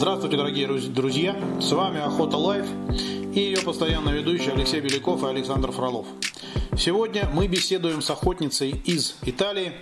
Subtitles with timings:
[0.00, 1.36] Здравствуйте, дорогие друзья!
[1.60, 2.66] С вами Охота Life
[3.34, 6.06] и ее постоянные ведущие Алексей Беляков и Александр Фролов.
[6.74, 9.72] Сегодня мы беседуем с охотницей из Италии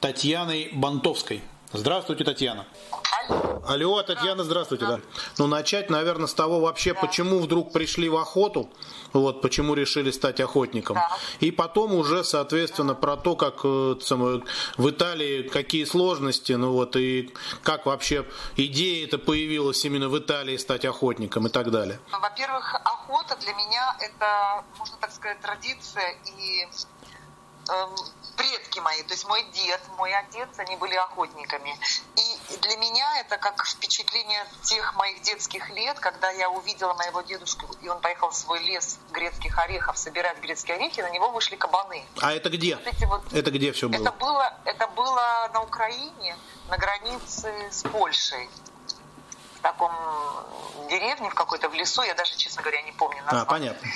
[0.00, 1.42] Татьяной Бантовской.
[1.70, 2.64] Здравствуйте, Татьяна.
[3.66, 5.00] Алло, Татьяна, здравствуйте, да.
[5.38, 7.00] Ну, начать, наверное, с того вообще, да.
[7.00, 8.70] почему вдруг пришли в охоту,
[9.12, 10.96] вот, почему решили стать охотником.
[10.96, 11.08] Да.
[11.40, 13.94] И потом уже, соответственно, про то, как э,
[14.76, 17.32] в Италии, какие сложности, ну вот, и
[17.62, 22.00] как вообще идея это появилась именно в Италии стать охотником и так далее.
[22.10, 26.66] Во-первых, охота для меня это, можно так сказать, традиция и
[27.68, 27.94] эм,
[28.42, 31.78] предки мои, то есть мой дед, мой отец, они были охотниками.
[32.16, 37.66] И для меня это как впечатление тех моих детских лет, когда я увидела моего дедушку,
[37.80, 42.04] и он поехал в свой лес грецких орехов собирать грецкие орехи, на него вышли кабаны.
[42.20, 42.76] А это где?
[42.76, 44.00] Вот вот, это где все было?
[44.00, 44.54] Это было?
[44.64, 46.36] Это было на Украине,
[46.68, 48.50] на границе с Польшей
[49.58, 49.92] в таком
[50.88, 53.42] деревне, в какой-то в лесу, я даже, честно говоря, не помню название.
[53.42, 53.88] А, понятно.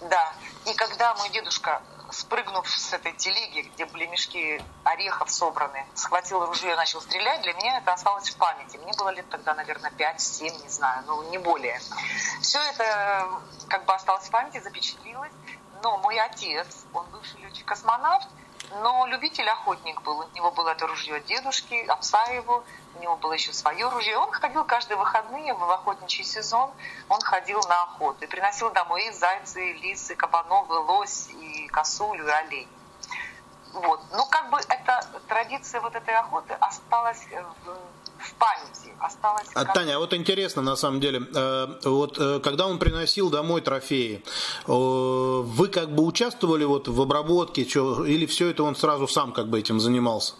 [0.00, 0.32] Да.
[0.66, 6.72] И когда мой дедушка спрыгнув с этой телеги, где были мешки орехов собраны, схватил ружье
[6.72, 8.76] и начал стрелять, для меня это осталось в памяти.
[8.78, 11.80] Мне было лет тогда, наверное, 5-7, не знаю, ну не более.
[12.40, 13.28] Все это
[13.68, 15.32] как бы осталось в памяти, запечатлилось.
[15.82, 18.28] Но мой отец, он бывший летчик-космонавт,
[18.82, 20.20] но любитель-охотник был.
[20.20, 24.18] У него было это ружье дедушки, отца его, у него было еще свое ружье.
[24.18, 26.70] Он ходил каждые выходные в охотничий сезон,
[27.08, 31.28] он ходил на охоту и приносил домой и зайцы, и лисы, и кабанов, и лось,
[31.28, 32.68] и косулю, и олень.
[33.72, 34.00] Вот.
[34.12, 37.26] Ну, как бы эта традиция вот этой охоты осталась
[37.64, 37.78] в
[38.18, 39.46] в памяти осталось.
[39.54, 43.60] А, Таня, а вот интересно на самом деле, э, вот э, когда он приносил домой
[43.60, 44.22] трофеи,
[44.66, 49.58] вы как бы участвовали вот в обработке, или все это он сразу сам как бы
[49.58, 50.34] этим занимался?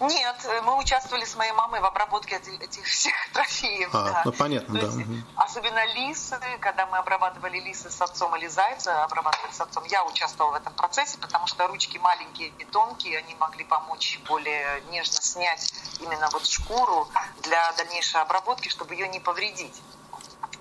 [0.00, 3.92] Нет, мы участвовали с моей мамой в обработке этих всех трофеев.
[3.92, 4.22] А, да.
[4.24, 4.92] ну понятно, То да.
[4.92, 10.04] Есть, особенно лисы, когда мы обрабатывали лисы с отцом или зайца, обрабатывали с отцом, я
[10.04, 15.20] участвовала в этом процессе, потому что ручки маленькие и тонкие, они могли помочь более нежно
[15.20, 17.08] снять именно вот шкуру
[17.42, 19.82] для дальнейшей обработки, чтобы ее не повредить.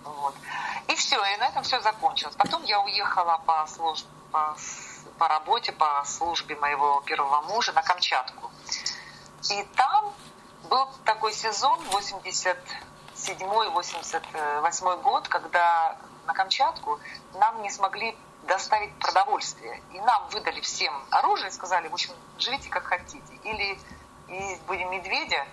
[0.03, 0.33] Вот.
[0.87, 2.35] И все, и на этом все закончилось.
[2.37, 4.03] Потом я уехала по, служ...
[4.31, 4.55] по,
[5.19, 8.46] по работе, по службе моего первого мужа на Камчатку.
[9.49, 10.13] И там
[10.69, 11.79] был такой сезон,
[13.15, 16.99] 87-88 год, когда на Камчатку
[17.35, 19.81] нам не смогли доставить продовольствие.
[19.93, 23.33] И нам выдали всем оружие и сказали, в общем, живите как хотите.
[23.43, 23.79] Или
[24.27, 25.45] есть будем медведя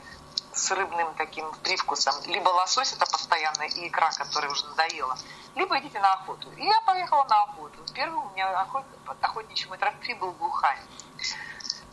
[0.52, 5.16] с рыбным таким привкусом, либо лосось это постоянно и икра, которая уже надоела,
[5.54, 6.50] либо идите на охоту.
[6.52, 7.78] И я поехала на охоту.
[7.92, 8.84] Первый у меня охот,
[9.20, 10.78] охотничий мой трофей был глухарь.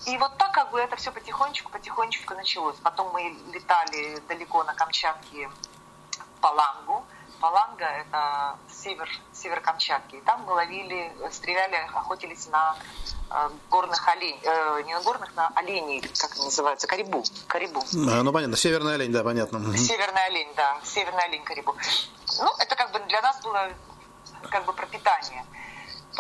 [0.06, 2.76] И вот так как бы это все потихонечку, потихонечку началось.
[2.84, 5.50] Потом мы летали далеко на Камчатке
[6.40, 7.06] по Лангу.
[7.40, 10.16] Паланга– это север, север Камчатки.
[10.16, 12.76] И там мы ловили, стреляли, охотились на
[13.32, 17.24] э, горных оленей, э, не на горных, на оленей, как они называются, карибу.
[17.48, 17.84] карибу.
[18.10, 19.76] А, ну понятно, северный олень, да, понятно.
[19.76, 21.76] Северный олень, да, северный олень карибу.
[22.40, 23.70] Ну, это как бы для нас было
[24.52, 25.44] как бы пропитание.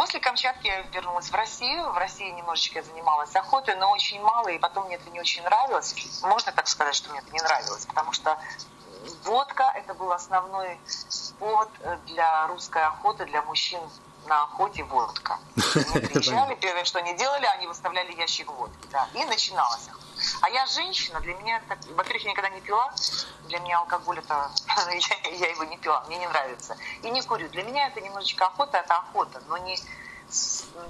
[0.02, 1.92] После Камчатки я вернулась в Россию.
[1.92, 5.44] В России немножечко я занималась охотой, но очень мало, и потом мне это не очень
[5.44, 5.94] нравилось.
[6.24, 8.36] Можно так сказать, что мне это не нравилось, потому что
[9.26, 10.80] водка– это был основной
[11.38, 11.70] повод
[12.08, 13.80] для русской охоты, для мужчин
[14.28, 15.40] на охоте водка.
[15.76, 18.88] Они приезжали, первое, что они делали, они выставляли ящик водки.
[18.92, 19.90] Да, и начиналось.
[20.42, 22.94] А я женщина, для меня, это, во-первых, я никогда не пила,
[23.48, 24.52] для меня алкоголь это,
[24.92, 26.78] я, я его не пила, мне не нравится.
[27.02, 27.50] И не курю.
[27.50, 29.78] Для меня это немножечко охота, это охота, но не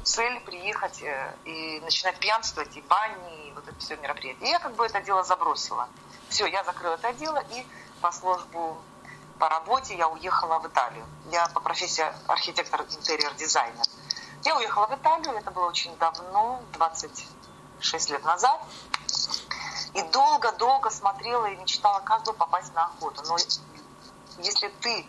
[0.03, 4.47] цель приехать э, и начинать пьянствовать, и бани, и вот это все мероприятие.
[4.47, 5.89] И я как бы это дело забросила.
[6.29, 7.65] Все, я закрыла это дело, и
[8.01, 8.77] по службу
[9.41, 11.03] по работе я уехала в Италию.
[11.31, 13.83] Я по профессии архитектор-интерьер-дизайнер.
[14.43, 18.61] Я уехала в Италию, это было очень давно, 26 лет назад.
[19.95, 23.23] И долго-долго смотрела и мечтала, как бы попасть на охоту.
[23.27, 23.35] Но
[24.37, 25.07] если ты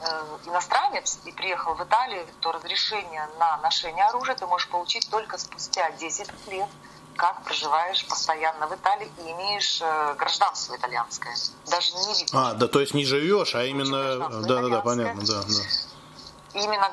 [0.00, 5.38] э, иностранец и приехал в Италию, то разрешение на ношение оружия ты можешь получить только
[5.38, 6.68] спустя 10 лет,
[7.16, 11.34] как проживаешь постоянно в Италии и имеешь э, гражданство итальянское.
[11.66, 12.28] Даже не видишь.
[12.32, 14.28] А, да, то есть не живешь, а именно...
[14.42, 16.60] Да, да, да, понятно, да, да.
[16.60, 16.90] Именно,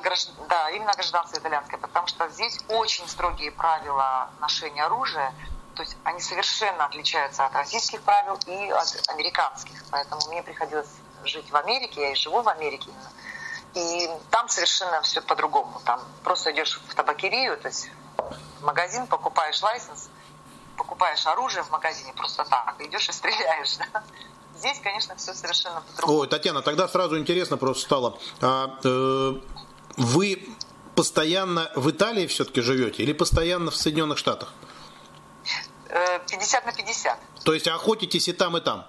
[0.48, 5.32] да, именно гражданство итальянское, потому что здесь очень строгие правила ношения оружия,
[5.74, 9.82] то есть они совершенно отличаются от российских правил и от американских.
[9.90, 10.90] Поэтому мне приходилось
[11.24, 13.10] жить в Америке, я и живу в Америке именно.
[13.74, 15.80] И там совершенно все по-другому.
[15.84, 17.90] Там просто идешь в табакерию, то есть
[18.62, 20.08] магазин, покупаешь лайсенс,
[20.76, 23.76] покупаешь оружие в магазине просто так, идешь и стреляешь.
[23.92, 24.02] Да?
[24.54, 26.20] Здесь, конечно, все совершенно по-другому.
[26.20, 28.18] Ой, Татьяна, тогда сразу интересно просто стало.
[28.40, 29.32] А, э,
[29.96, 30.48] вы
[30.94, 34.52] постоянно в Италии все-таки живете или постоянно в Соединенных Штатах?
[36.28, 37.18] 50 э, на 50.
[37.44, 38.86] То есть охотитесь и там, и там?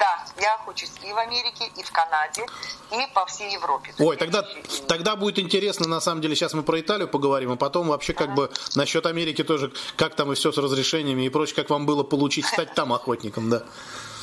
[0.00, 2.46] Да, я охочусь и в Америке, и в Канаде,
[2.90, 3.92] и по всей Европе.
[3.98, 4.48] Ой, тогда,
[4.88, 8.34] тогда будет интересно, на самом деле, сейчас мы про Италию поговорим, а потом вообще как
[8.34, 12.02] бы насчет Америки тоже, как там и все с разрешениями и прочее, как вам было
[12.02, 13.62] получить стать там охотником, да.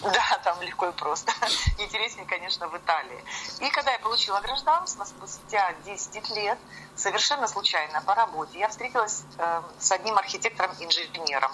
[0.02, 1.32] Да, там легко и просто.
[1.80, 3.24] Интереснее, конечно, в Италии.
[3.62, 6.58] И когда я получила гражданство, спустя 10 лет,
[6.96, 11.52] совершенно случайно по работе, я встретилась э, с одним архитектором-инженером.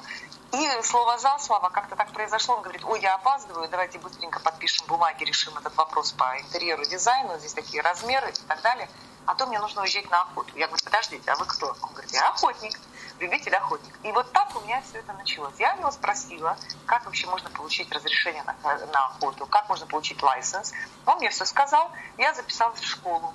[0.53, 2.55] И слово за слово как-то так произошло.
[2.55, 7.37] Он говорит, ой, я опаздываю, давайте быстренько подпишем бумаги, решим этот вопрос по интерьеру, дизайну,
[7.39, 8.87] здесь такие размеры и так далее.
[9.25, 10.55] А то мне нужно уезжать на охоту.
[10.55, 11.75] Я говорю, подождите, а вы кто?
[11.81, 12.77] Он говорит, я охотник
[13.19, 13.93] любитель охотник.
[14.03, 15.53] И вот так у меня все это началось.
[15.59, 20.73] Я его спросила, как вообще можно получить разрешение на, на охоту, как можно получить лайсенс.
[21.05, 23.33] Он мне все сказал, я записалась в школу.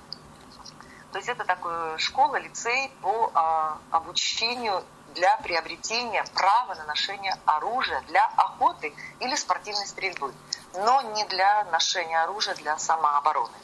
[1.13, 8.01] То есть это такая школа, лицей по а, обучению для приобретения права на ношение оружия
[8.03, 10.35] для охоты или спортивной стрельбы,
[10.75, 13.55] но не для ношения оружия для самообороны.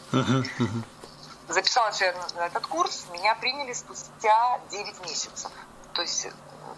[1.49, 5.51] Записалась я на этот курс, меня приняли спустя 9 месяцев.
[5.93, 6.29] То есть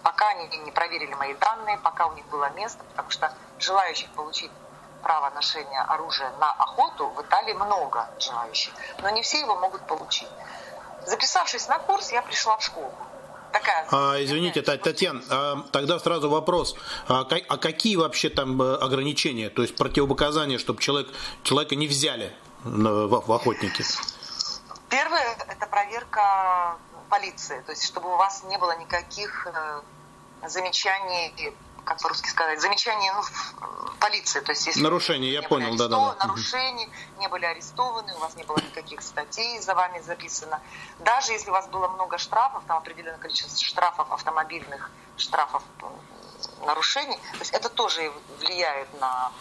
[0.02, 4.50] пока они не проверили мои данные, пока у них было место, потому что желающих получить
[5.02, 8.72] право ношения оружия на охоту в Италии много желающих,
[9.02, 10.28] но не все его могут получить.
[11.06, 12.92] Записавшись на курс, я пришла в школу.
[13.58, 16.76] Такая, а, извините, Татьяна, а, тогда сразу вопрос.
[17.08, 21.08] А, а какие вообще там э, ограничения, то есть противопоказания, чтобы человек,
[21.42, 23.82] человека не взяли в, в охотники?
[24.90, 26.76] Первое– это проверка
[27.08, 29.80] полиции, то есть чтобы у вас не было никаких э,
[30.48, 31.32] замечаний,
[31.86, 33.22] как по-русски сказать, замечаний ну,
[34.00, 34.40] полиции.
[34.40, 35.88] То есть, если нарушений, я понял, арестов...
[35.88, 36.26] да, да, да.
[36.26, 40.60] Нарушений, не были арестованы, у вас не было никаких статей за вами записано.
[40.98, 45.62] Даже если у вас было много штрафов, там определенное количество штрафов автомобильных, штрафов
[46.66, 49.32] нарушений, то есть это тоже влияет на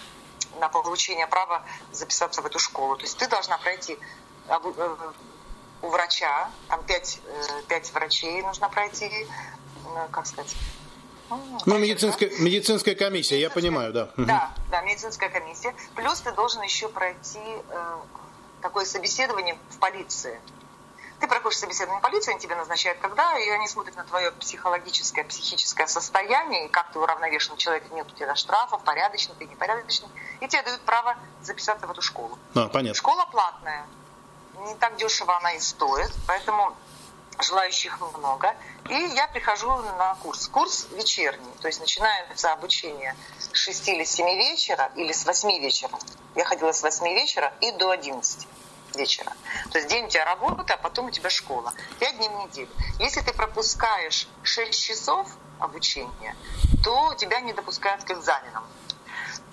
[0.60, 2.96] на получение права записаться в эту школу.
[2.96, 3.98] То есть ты должна пройти
[4.48, 5.12] э,
[5.82, 10.56] у врача, там пять, э, пять врачей нужно пройти, э, как сказать,
[11.66, 14.10] ну, медицинская, медицинская комиссия, я понимаю, да.
[14.18, 15.74] Да, да, медицинская комиссия.
[15.96, 17.98] Плюс ты должен еще пройти э,
[18.62, 20.40] такое собеседование в полиции.
[21.20, 25.24] Ты проходишь собеседование в полиции, они тебе назначают когда, и они смотрят на твое психологическое,
[25.24, 30.10] психическое состояние, и как ты уравновешен человек, нет у тебя штрафов, порядочный ты, непорядочный,
[30.42, 32.38] и тебе дают право записаться в эту школу.
[32.54, 32.96] А, понятно.
[32.96, 33.88] Школа платная,
[34.68, 36.76] не так дешево она и стоит, поэтому
[37.40, 38.56] желающих много.
[38.90, 40.48] И я прихожу на курс.
[40.48, 45.98] Курс вечерний, то есть начинается обучение с 6 или 7 вечера или с 8 вечера.
[46.36, 48.48] Я ходила с 8 вечера и до 11
[48.96, 49.34] вечера.
[49.72, 51.74] То есть день у тебя работа, а потом у тебя школа.
[52.00, 52.70] 5 дней в неделю.
[53.00, 55.28] Если ты пропускаешь 6 часов
[55.60, 56.36] обучения,
[56.84, 58.66] то тебя не допускают к экзаменам.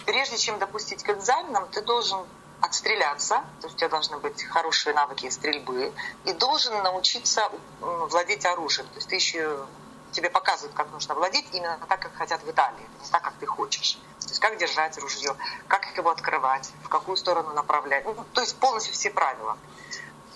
[0.05, 2.26] Прежде чем допустить к экзаменам, ты должен
[2.62, 5.92] отстреляться, то есть у тебя должны быть хорошие навыки стрельбы,
[6.24, 7.50] и должен научиться
[7.80, 8.88] владеть оружием.
[8.88, 9.66] То есть ты еще
[10.12, 13.46] тебе показывают, как нужно владеть именно так, как хотят в Италии, не так, как ты
[13.46, 13.98] хочешь.
[14.20, 15.34] То есть как держать ружье,
[15.66, 18.04] как его открывать, в какую сторону направлять.
[18.04, 19.58] Ну, то есть полностью все правила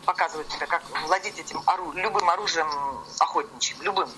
[0.04, 1.92] показывают тебе, как владеть этим ору...
[1.92, 2.68] любым оружием
[3.18, 4.08] охотничьим, любым.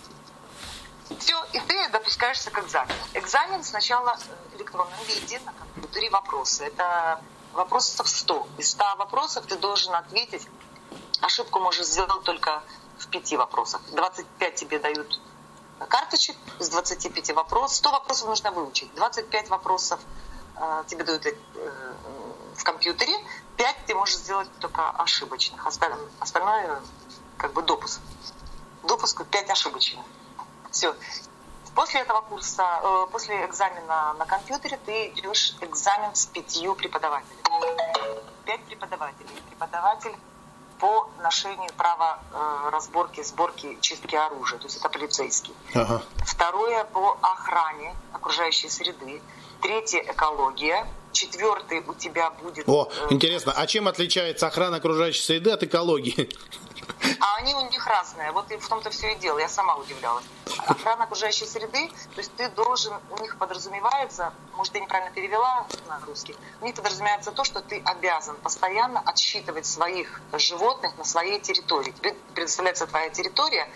[1.18, 2.98] Все, и ты допускаешься к экзамену.
[3.14, 4.18] Экзамен сначала
[4.52, 6.64] в электронном виде, на компьютере вопросы.
[6.64, 7.22] Это
[7.58, 8.46] вопросов 100.
[8.58, 10.48] Из 100 вопросов ты должен ответить.
[11.20, 12.62] Ошибку можешь сделать только
[12.98, 13.82] в 5 вопросах.
[13.92, 15.20] 25 тебе дают
[15.88, 17.76] карточек из 25 вопросов.
[17.76, 18.94] 100 вопросов нужно выучить.
[18.94, 20.00] 25 вопросов
[20.56, 21.34] э, тебе дают э,
[22.56, 23.12] в компьютере.
[23.56, 25.66] 5 ты можешь сделать только ошибочных.
[25.66, 26.80] Остальное, остальное
[27.36, 28.00] как бы допуск.
[28.84, 30.04] Допуск 5 ошибочных.
[30.70, 30.94] Все.
[31.74, 37.38] После этого курса, э, после экзамена на компьютере ты идешь экзамен с пятью преподавателями.
[38.48, 39.28] Пять преподавателей.
[39.50, 40.16] Преподаватель
[40.78, 45.54] по ношению права э, разборки, сборки, чистки оружия, то есть это полицейский.
[45.74, 46.00] Ага.
[46.24, 49.20] Второе по охране окружающей среды.
[49.60, 50.86] Третье экология.
[51.12, 52.68] Четвертый у тебя будет.
[52.68, 56.28] О, э, интересно, а чем отличается охрана окружающей среды от экологии?
[57.20, 58.32] А они у них разные.
[58.32, 59.38] Вот и в том-то все и дело.
[59.38, 60.24] Я сама удивлялась.
[60.66, 66.00] Охрана окружающей среды, то есть ты должен, у них подразумевается, может, я неправильно перевела на
[66.06, 71.92] русский, у них подразумевается то, что ты обязан постоянно отсчитывать своих животных на своей территории.
[71.92, 73.68] Тебе предоставляется твоя территория,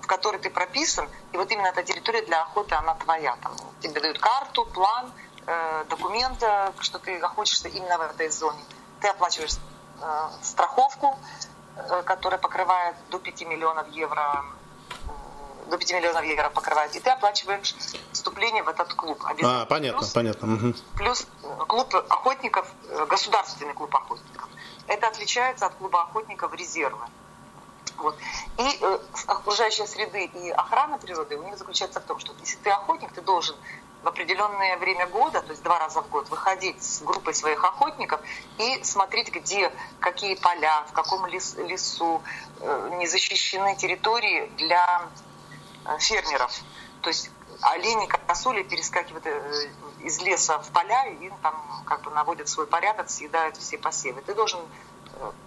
[0.00, 3.36] в которой ты прописан, и вот именно эта территория для охоты, она твоя.
[3.42, 5.12] Там, тебе дают карту, план,
[5.46, 6.42] э, документ,
[6.80, 8.62] что ты охотишься именно в этой зоне.
[9.00, 9.56] Ты оплачиваешь
[10.00, 11.18] э, страховку,
[11.76, 14.44] э, которая покрывает до 5 миллионов евро
[15.68, 17.74] до 5 миллионов евро покрывает, и ты оплачиваешь
[18.12, 19.22] вступление в этот клуб.
[19.24, 20.54] А, понятно, плюс, понятно.
[20.54, 20.74] Угу.
[20.96, 21.26] Плюс
[21.66, 22.70] клуб охотников,
[23.08, 24.48] государственный клуб охотников.
[24.86, 27.08] Это отличается от клуба охотников резерва.
[27.96, 28.16] Вот.
[28.58, 32.70] И э, окружающая среды и охрана природы у них заключается в том, что если ты
[32.70, 33.54] охотник, ты должен
[34.02, 38.20] в определенное время года, то есть два раза в год, выходить с группой своих охотников
[38.58, 42.22] и смотреть, где какие поля, в каком лес, лесу
[42.60, 45.08] э, не защищены территории для
[45.84, 46.52] э, фермеров.
[47.00, 47.30] То есть
[47.60, 51.54] олени, косули перескакивают э, из леса в поля и там
[51.86, 54.20] как бы наводят свой порядок, съедают все посевы.
[54.22, 54.60] Ты должен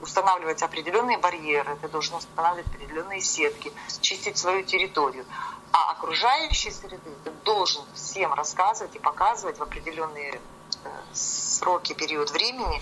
[0.01, 5.25] устанавливать определенные барьеры, ты должен устанавливать определенные сетки, чистить свою территорию.
[5.71, 10.39] А окружающей среды ты должен всем рассказывать и показывать в определенные
[10.83, 12.81] э, сроки, период времени,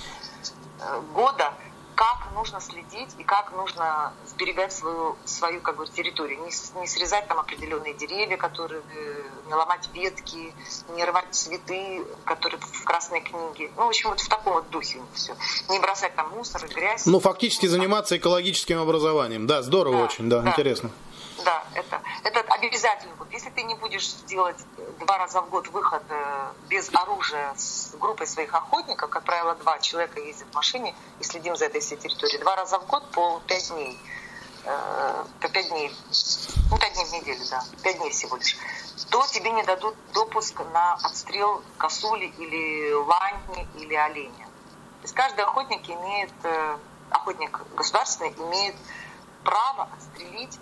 [0.79, 1.53] э, года,
[1.95, 6.39] как нужно следить и как нужно сберегать свою, свою как бы, территорию.
[6.39, 10.53] Не, не срезать там определенные деревья, которые, э, не ломать ветки,
[10.95, 13.71] не рвать цветы, которые в красной книге.
[13.77, 15.35] Ну, в общем, вот в таком вот духе все.
[15.69, 17.05] Не бросать там мусор, грязь.
[17.05, 19.47] Ну, фактически заниматься экологическим образованием.
[19.47, 20.89] Да, здорово да, очень, да, да, интересно.
[21.43, 23.33] Да, это, это обязательно будет.
[23.33, 24.57] Если ты не будешь делать
[24.99, 29.79] два раза в год выход э, без оружия с группой своих охотников, как правило, два
[29.79, 33.41] человека ездят в машине и следим за этой всей территорией, два раза в год по
[33.47, 33.99] пять дней,
[34.63, 35.93] э, по пять дней,
[36.69, 38.55] ну, пять дней в неделю, да, пять дней всего лишь,
[39.09, 44.45] то тебе не дадут допуск на отстрел косули или лани или оленя.
[44.45, 46.77] То есть каждый охотник имеет, э,
[47.09, 48.75] охотник государственный имеет
[49.43, 50.57] право отстрелить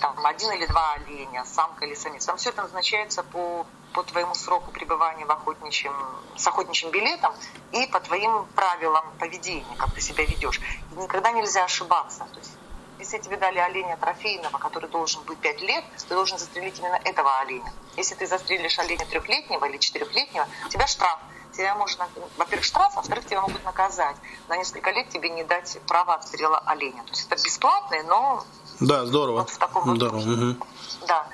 [0.00, 2.24] там, один или два оленя, самка или самец.
[2.24, 5.94] Там все это назначается по, по твоему сроку пребывания в охотничьем,
[6.36, 7.32] с охотничьим билетом
[7.72, 10.60] и по твоим правилам поведения, как ты себя ведешь.
[10.92, 12.26] И никогда нельзя ошибаться.
[12.32, 12.52] То есть,
[12.98, 17.38] если тебе дали оленя трофейного, который должен быть 5 лет, ты должен застрелить именно этого
[17.40, 17.72] оленя.
[17.96, 21.18] Если ты застрелишь оленя трехлетнего или четырехлетнего, у тебя штраф
[21.54, 24.16] тебя можно, во-первых, штраф, во-вторых, тебя могут наказать.
[24.48, 27.02] На несколько лет тебе не дать права отстрела оленя.
[27.04, 28.44] То есть это бесплатное, но
[28.80, 29.40] да, здорово.
[29.40, 30.18] Вот в таком здорово.
[30.18, 30.66] Угу.
[31.06, 31.26] Да.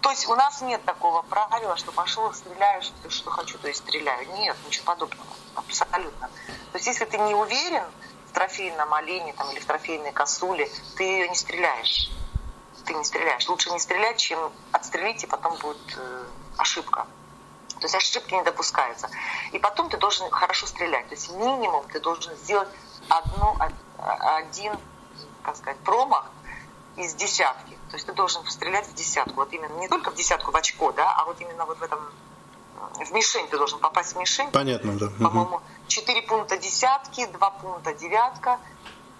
[0.00, 4.28] То есть у нас нет такого правила, что пошел, стреляю, что, хочу, то есть стреляю.
[4.32, 5.28] Нет, ничего подобного.
[5.54, 6.28] Абсолютно.
[6.72, 7.84] То есть если ты не уверен
[8.30, 12.10] в трофейном олене там, или в трофейной косуле, ты ее не стреляешь.
[12.84, 13.48] Ты не стреляешь.
[13.48, 16.24] Лучше не стрелять, чем отстрелить, и потом будет э,
[16.56, 17.06] ошибка.
[17.80, 19.08] То есть ошибки не допускаются.
[19.52, 21.08] И потом ты должен хорошо стрелять.
[21.08, 22.68] То есть минимум ты должен сделать
[23.08, 23.56] одну,
[23.98, 24.76] один,
[25.42, 26.26] как сказать, промах
[26.96, 27.78] из десятки.
[27.90, 29.34] То есть ты должен стрелять в десятку.
[29.34, 32.00] Вот именно не только в десятку в очко, да, а вот именно вот в этом
[32.94, 34.50] в мишень ты должен попасть в мишень.
[34.50, 35.06] Понятно, да.
[35.22, 38.58] По-моему, 4 пункта десятки, 2 пункта девятка.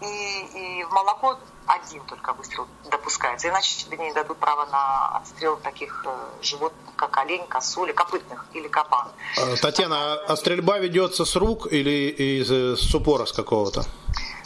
[0.00, 3.48] И, и в молоко один только выстрел допускается.
[3.48, 8.68] Иначе тебе не дадут право на отстрел таких э, животных, как олень, косуля, копытных или
[8.68, 9.08] кабан.
[9.36, 12.08] А, Татьяна, а стрельба ведется с рук или
[12.40, 13.84] из, э, с упора с какого-то?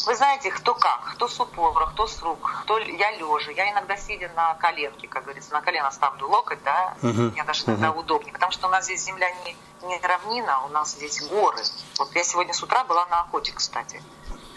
[0.04, 3.52] Вы знаете, кто как, кто с упора, кто с рук, кто я лежа.
[3.52, 7.30] Я иногда сидя на коленке, как говорится, на колено ставлю локоть, да, uh-huh.
[7.30, 8.00] мне даже иногда uh-huh.
[8.00, 11.62] удобнее, потому что у нас здесь земля не, не равнина, у нас здесь горы.
[11.98, 14.02] Вот я сегодня с утра была на охоте, кстати.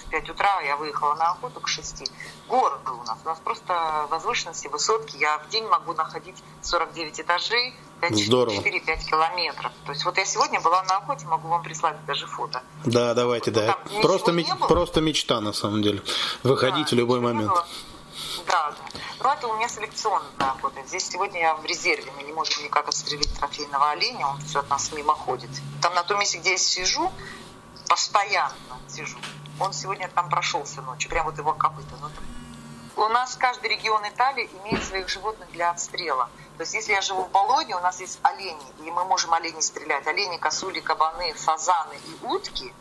[0.07, 2.11] В 5 утра я выехала на охоту к 6.
[2.47, 3.17] Горы у нас.
[3.23, 5.17] У нас просто возвышенности, высотки.
[5.17, 9.71] Я в день могу находить 49 этажей, 4-5 километров.
[9.85, 12.61] То есть вот я сегодня была на охоте, могу вам прислать даже фото.
[12.85, 13.73] Да, давайте, да.
[13.73, 14.47] Там просто, меч...
[14.67, 16.03] просто мечта на самом деле.
[16.43, 17.51] Выходить да, в любой момент.
[17.51, 18.75] Да, да.
[19.23, 20.83] Но это у меня селекционная охота.
[20.85, 24.69] Здесь сегодня я в резерве, мы не можем никак отстрелить трофейного оленя, он все от
[24.69, 25.49] нас мимо ходит.
[25.81, 27.11] Там на том месте, где я сижу,
[27.87, 28.53] постоянно
[28.87, 29.17] сижу.
[29.59, 31.95] Он сегодня там прошелся ночью, прям вот его копыта.
[32.01, 32.09] Ну,
[32.97, 36.29] у нас каждый регион Италии имеет своих животных для отстрела.
[36.57, 39.61] То есть если я живу в Болоне, у нас есть олени, и мы можем оленей
[39.61, 40.07] стрелять.
[40.07, 42.73] Олени, косули, кабаны, фазаны и утки.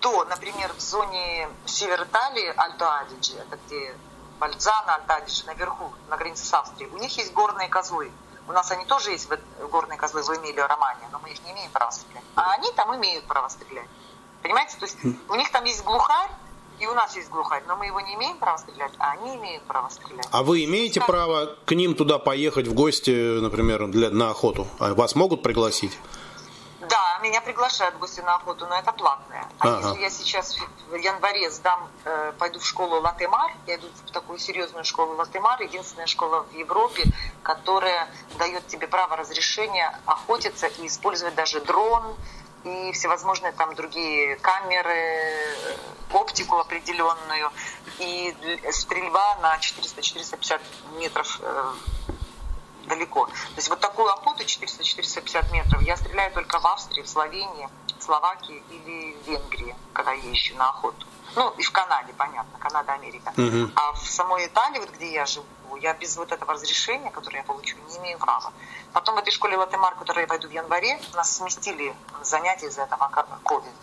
[0.00, 3.96] То, например, в зоне север Италии, Альто-Адиджи, это где
[4.38, 8.12] Бальзана, Альто-Адиджи, наверху, на границе с Австрией, у них есть горные козлы.
[8.48, 9.28] У нас они тоже есть,
[9.70, 12.24] горные козлы в Эмилио Романе, но мы их не имеем права стрелять.
[12.36, 13.88] А они там имеют право стрелять.
[14.46, 14.76] Понимаете?
[14.78, 14.96] То есть
[15.28, 16.30] у них там есть глухарь,
[16.78, 19.64] и у нас есть глухарь, но мы его не имеем права стрелять, а они имеют
[19.64, 20.28] право стрелять.
[20.30, 21.08] А вы имеете как...
[21.08, 24.68] право к ним туда поехать в гости, например, для, на охоту?
[24.78, 25.98] А вас могут пригласить?
[26.78, 29.48] Да, меня приглашают в гости на охоту, но это платное.
[29.58, 29.88] А ага.
[29.88, 30.56] если я сейчас
[30.90, 35.60] в январе сдам, э, пойду в школу Латемар, я иду в такую серьезную школу Латемар,
[35.60, 37.02] единственная школа в Европе,
[37.42, 42.14] которая дает тебе право разрешения охотиться и использовать даже дрон,
[42.66, 45.56] и всевозможные там другие камеры,
[46.12, 47.50] оптику определенную,
[47.98, 48.34] и
[48.72, 50.60] стрельба на 400-450
[50.98, 51.74] метров э,
[52.86, 53.26] далеко.
[53.26, 57.68] То есть вот такую охоту 400-450 метров я стреляю только в Австрии, в Словении,
[58.00, 61.06] Словакии или в Венгрии, когда езжу на охоту.
[61.34, 63.32] Ну, и в Канаде, понятно, Канада, Америка.
[63.36, 63.70] Uh-huh.
[63.74, 65.44] А в самой Италии, вот где я живу,
[65.82, 68.52] я без вот этого разрешения, которое я получу, не имею права.
[68.96, 72.84] Потом в этой школе Латемар, в которой я пойду в январе, нас сместили занятия из-за
[72.84, 73.10] этого
[73.44, 73.74] COVID.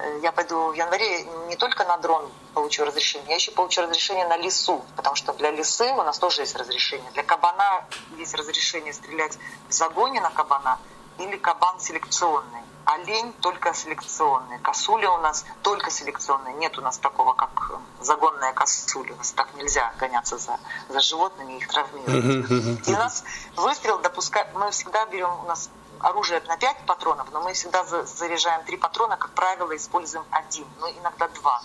[0.00, 4.26] Э, я пойду в январе не только на дрон получу разрешение, я еще получу разрешение
[4.26, 7.08] на лесу, потому что для лисы у нас тоже есть разрешение.
[7.12, 7.84] Для кабана
[8.16, 9.38] есть разрешение стрелять
[9.68, 10.80] в загоне на кабана
[11.18, 12.62] или кабан селекционный.
[12.86, 14.58] Олень только селекционный.
[14.58, 16.52] Косуля у нас только селекционная.
[16.54, 19.14] Нет у нас такого, как загонная косуля.
[19.14, 22.88] У нас так нельзя гоняться за, за животными их травмировать.
[22.88, 23.24] И у нас
[23.56, 24.48] выстрел допускает...
[24.54, 25.30] Мы всегда берем...
[25.40, 30.24] У нас оружие на 5 патронов, но мы всегда заряжаем 3 патрона, как правило, используем
[30.30, 31.62] один, но иногда два.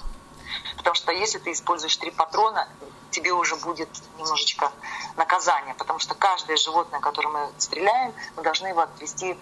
[0.78, 2.68] Потому что если ты используешь три патрона,
[3.12, 4.72] тебе уже будет немножечко
[5.18, 9.38] наказание, потому что каждое животное, которое мы стреляем, мы должны его отвести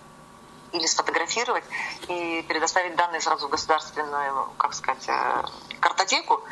[0.74, 1.64] или сфотографировать
[2.08, 5.44] и предоставить данные сразу в государственную, как сказать, э,
[5.80, 6.44] картотеку,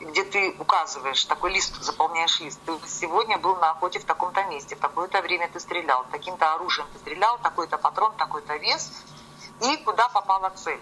[0.00, 2.58] где ты указываешь, такой лист, заполняешь лист.
[2.64, 6.88] Ты сегодня был на охоте в таком-то месте, в такое-то время ты стрелял, таким-то оружием
[6.92, 8.90] ты стрелял, такой-то патрон, такой-то вес,
[9.62, 10.80] и куда попала цель.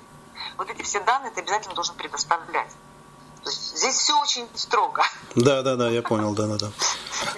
[0.56, 2.70] Вот эти все данные ты обязательно должен предоставлять.
[3.44, 5.02] Здесь все очень строго.
[5.34, 6.70] Да, да, да, я понял, да, да, да.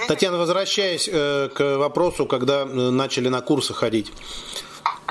[0.09, 4.13] Татьяна, возвращаясь э, к вопросу, когда э, начали на курсы ходить.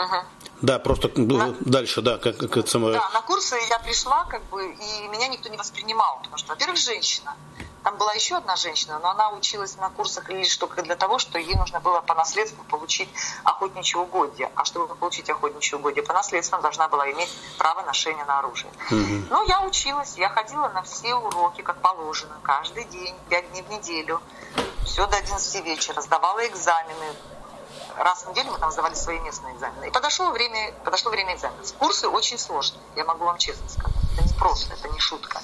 [0.06, 0.15] Угу.
[0.62, 1.56] Да, просто ну, на...
[1.62, 2.94] дальше, да, как, как это самое.
[2.94, 6.77] Да, на курсы я пришла, как бы, и меня никто не воспринимал, потому что, во-первых,
[6.77, 7.36] женщина.
[7.84, 11.39] Там была еще одна женщина, но она училась на курсах лишь только для того, что
[11.39, 13.10] ей нужно было по наследству получить
[13.46, 14.51] охотничье угодье.
[14.56, 18.71] А чтобы получить охотничье угодье по наследству, она должна была иметь право ношения на оружие.
[18.91, 19.28] Угу.
[19.30, 23.69] Но я училась, я ходила на все уроки, как положено, каждый день, пять дней в
[23.69, 24.21] неделю.
[24.84, 27.15] Все до 11 вечера, сдавала экзамены,
[27.97, 29.88] раз в неделю мы там сдавали свои местные экзамены.
[29.88, 31.73] И подошло время, подошло время экзаменов.
[31.75, 33.95] Курсы очень сложные, я могу вам честно сказать.
[34.13, 35.41] Это не просто, это не шутка.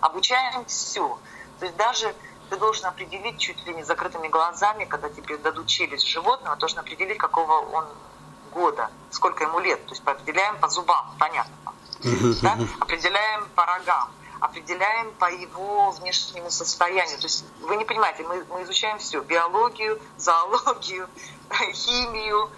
[0.00, 1.18] Обучаем все.
[1.58, 2.14] То есть даже
[2.50, 7.18] ты должен определить чуть ли не закрытыми глазами, когда тебе дадут челюсть животного, должен определить,
[7.18, 7.86] какого он
[8.52, 9.84] года, сколько ему лет.
[9.86, 11.54] То есть определяем по зубам, понятно.
[12.42, 12.58] Да?
[12.80, 14.10] Определяем по рогам
[14.46, 17.18] определяем по его внешнему состоянию.
[17.18, 21.08] То есть вы не понимаете, мы, мы изучаем все, биологию, зоологию,
[21.72, 22.50] химию.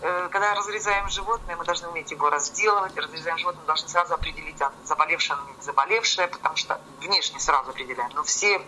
[0.00, 2.96] Э, когда разрезаем животное, мы должны уметь его разделывать.
[2.96, 8.10] Разрезаем животное, мы должны сразу определить, заболевшее оно не заболевшее, потому что внешне сразу определяем.
[8.14, 8.60] Но все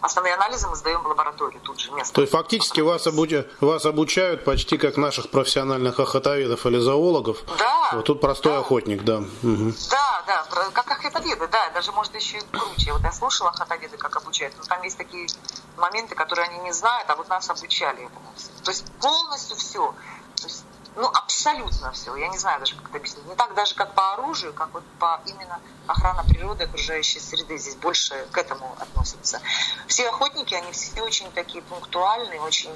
[0.00, 2.14] основные анализы мы сдаем в лаборатории тут же место.
[2.14, 7.38] То есть фактически вас, обучают, вас обучают почти как наших профессиональных охотоведов или зоологов.
[7.58, 7.90] Да.
[7.92, 8.58] Вот тут простой да.
[8.60, 9.18] охотник, да.
[9.18, 9.72] Угу.
[9.90, 12.92] Да, да, как охотоведы, да, даже может еще и круче.
[12.92, 15.28] Вот я слушала охотоведы, как обучают, но там есть такие
[15.76, 18.32] моменты, которые они не знают, а вот нас обучали этому.
[18.64, 19.94] То есть полностью все.
[20.36, 20.64] То есть
[20.96, 22.16] ну, абсолютно все.
[22.16, 23.26] Я не знаю даже, как это объяснить.
[23.26, 27.58] Не так даже, как по оружию, как вот по именно охрана природы, окружающей среды.
[27.58, 29.40] Здесь больше к этому относятся.
[29.86, 32.70] Все охотники, они все очень такие пунктуальные, очень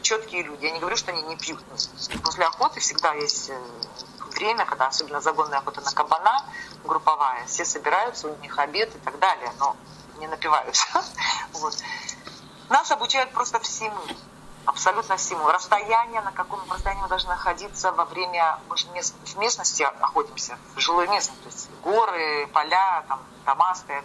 [0.00, 0.64] четкие люди.
[0.64, 1.62] Я не говорю, что они не пьют.
[2.24, 3.58] После охоты всегда есть э,
[4.30, 6.44] время, когда особенно загонная охота на кабана,
[6.84, 9.76] групповая, все собираются, у них обед и так далее, но
[10.18, 10.86] не напиваются.
[11.52, 11.74] Вот.
[12.68, 14.00] Нас обучают просто всему
[14.66, 15.48] абсолютно всему.
[15.48, 20.80] Расстояние, на каком расстоянии мы должны находиться во время, мы же в местности охотимся, в
[20.80, 24.04] жилой местности, то есть горы, поля, там, дома стоят.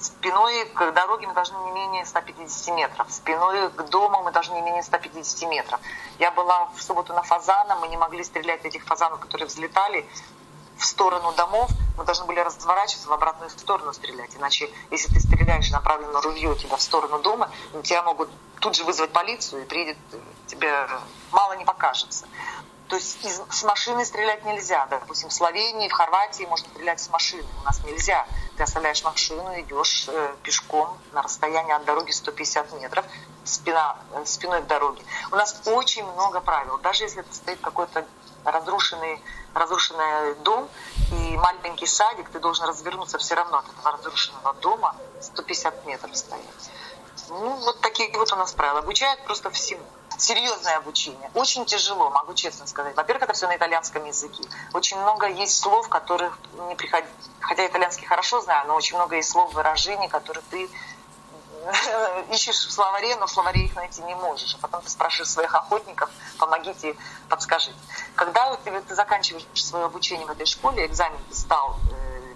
[0.00, 3.10] Спиной к дороге мы должны не менее 150 метров.
[3.10, 5.80] Спиной к дому мы должны не менее 150 метров.
[6.18, 10.06] Я была в субботу на фазана, мы не могли стрелять этих фазанов, которые взлетали
[10.78, 14.34] в сторону домов, мы должны были разворачиваться в обратную сторону стрелять.
[14.36, 17.50] Иначе, если ты стреляешь направленно ружье тебя в сторону дома,
[17.82, 19.98] тебя могут тут же вызвать полицию, и приедет
[20.46, 20.72] тебе
[21.32, 22.26] мало не покажется.
[22.88, 24.86] То есть из, с машины стрелять нельзя.
[24.86, 27.44] Допустим, в Словении, в Хорватии можно стрелять с машины.
[27.60, 28.26] У нас нельзя.
[28.56, 33.04] Ты оставляешь машину, идешь э, пешком на расстоянии от дороги 150 метров,
[33.44, 35.02] спина, э, спиной к дороге.
[35.30, 36.78] У нас очень много правил.
[36.78, 38.06] Даже если это стоит какой-то
[38.44, 39.22] разрушенный,
[39.54, 40.68] разрушенный дом
[41.12, 46.70] и маленький садик, ты должен развернуться все равно от этого разрушенного дома 150 метров стоять.
[47.28, 48.80] Ну, вот такие вот у нас правила.
[48.80, 49.82] Обучают просто всему.
[50.16, 51.30] серьезное обучение.
[51.34, 52.96] Очень тяжело, могу честно сказать.
[52.96, 54.42] Во-первых, это все на итальянском языке.
[54.72, 57.06] Очень много есть слов, которых не приходит...
[57.40, 60.68] Хотя итальянский хорошо знаю, но очень много есть слов, выражений, которые ты
[62.32, 64.54] ищешь в словаре, но в словаре их найти не можешь.
[64.54, 66.96] А потом ты спрашиваешь своих охотников, помогите,
[67.28, 67.76] подскажите.
[68.14, 72.34] Когда ты, ты заканчиваешь свое обучение в этой школе, экзамен сдал э,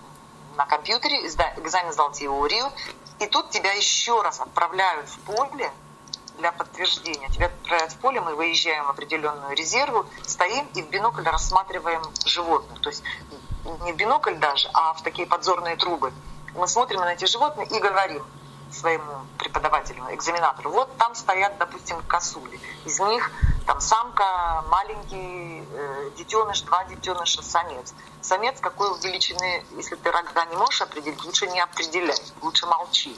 [0.56, 2.72] на компьютере, экзамен сдал теорию,
[3.18, 5.72] и тут тебя еще раз отправляют в поле
[6.38, 7.28] для подтверждения.
[7.28, 12.80] Тебя отправляют в поле, мы выезжаем в определенную резерву, стоим и в бинокль рассматриваем животных.
[12.80, 13.02] То есть
[13.82, 16.12] не в бинокль даже, а в такие подзорные трубы.
[16.54, 18.24] Мы смотрим на эти животные и говорим,
[18.72, 22.58] своему преподавателю, экзаменатору, вот там стоят, допустим, косули.
[22.84, 23.30] Из них
[23.66, 27.94] там самка, маленький э, детеныш, два детеныша, самец.
[28.20, 33.16] Самец какой величины, если ты рога не можешь определить, лучше не определять, лучше молчи.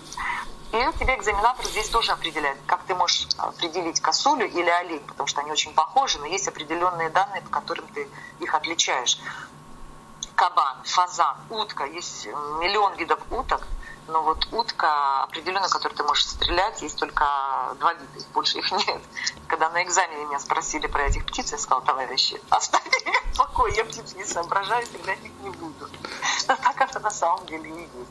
[0.72, 5.40] И тебе экзаменатор здесь тоже определяет, как ты можешь определить косулю или олень, потому что
[5.40, 8.08] они очень похожи, но есть определенные данные, по которым ты
[8.40, 9.20] их отличаешь.
[10.34, 13.68] Кабан, фазан, утка, есть миллион видов уток–
[14.06, 17.24] но вот утка определенно, которую ты можешь стрелять, есть только
[17.78, 19.02] два вида, больше их нет.
[19.46, 23.74] Когда на экзамене меня спросили про этих птиц, я сказала, товарищи, оставьте меня в покое,
[23.74, 25.88] я птиц не соображаю, стрелять их не буду.
[26.48, 28.10] Но так это на самом деле и есть.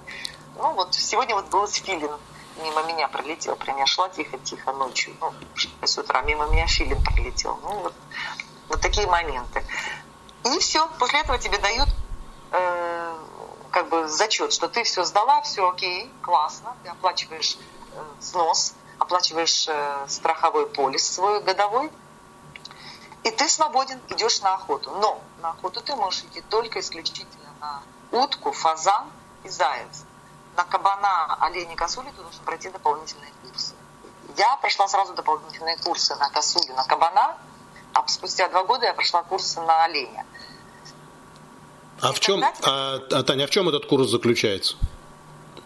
[0.56, 2.12] Ну вот сегодня вот был филин,
[2.58, 7.60] мимо меня пролетел, прям я шла тихо-тихо ночью, ну, 6 утра, мимо меня филин пролетел.
[7.64, 7.94] Ну вот,
[8.70, 9.64] вот такие моменты.
[10.46, 11.88] И все, после этого тебе дают
[12.52, 13.16] э,
[13.74, 17.58] как бы зачет, что ты все сдала, все окей, классно, ты оплачиваешь
[17.92, 21.92] э, взнос, оплачиваешь э, страховой полис свой годовой,
[23.24, 24.92] и ты свободен, идешь на охоту.
[24.92, 27.82] Но на охоту ты можешь идти только исключительно на
[28.12, 29.10] утку, фазан
[29.44, 30.06] и заяц.
[30.56, 33.74] На кабана, оленя, косули ты должен пройти дополнительные курсы.
[34.38, 37.38] Я прошла сразу дополнительные курсы на косулю, на кабана,
[37.94, 40.28] а спустя два года я прошла курсы на оленя.
[42.04, 44.76] А в чем, а, а, Таня, а в чем этот курс заключается?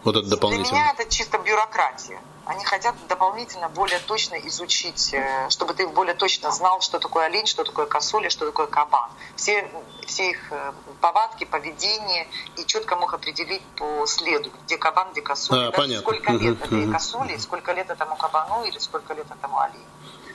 [0.04, 0.70] Вот этот дополнительный.
[0.70, 2.20] Для меня это чисто бюрократия.
[2.46, 7.46] Они хотят дополнительно более точно изучить, э, чтобы ты более точно знал, что такое олень,
[7.46, 9.10] что такое косуля, что такое кабан.
[9.34, 9.68] Все,
[10.06, 15.68] все их э, повадки, поведение, и четко мог определить по следу, где кабан, где косуля.
[15.68, 16.02] А, понятно.
[16.02, 16.92] Сколько лет угу, этой угу.
[16.92, 19.84] косули, сколько лет этому кабану или сколько лет этому оленю.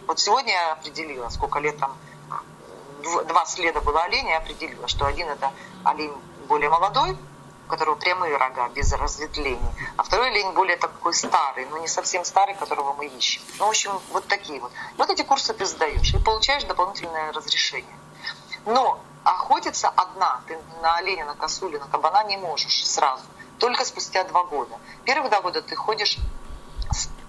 [0.06, 1.98] Вот сегодня я определила, сколько лет там
[3.04, 5.52] два следа было оленя, я определила, что один это
[5.84, 6.14] олень
[6.48, 7.18] более молодой,
[7.66, 12.26] у которого прямые рога, без разветвлений, а второй олень более такой старый, но не совсем
[12.26, 13.42] старый, которого мы ищем.
[13.60, 14.72] Ну, в общем, вот такие вот.
[14.98, 17.98] Вот эти курсы ты сдаешь и получаешь дополнительное разрешение.
[18.66, 23.24] Но охотиться одна ты на оленя, на косулю, на кабана не можешь сразу,
[23.60, 24.78] только спустя два года.
[25.06, 26.18] Первые два года ты ходишь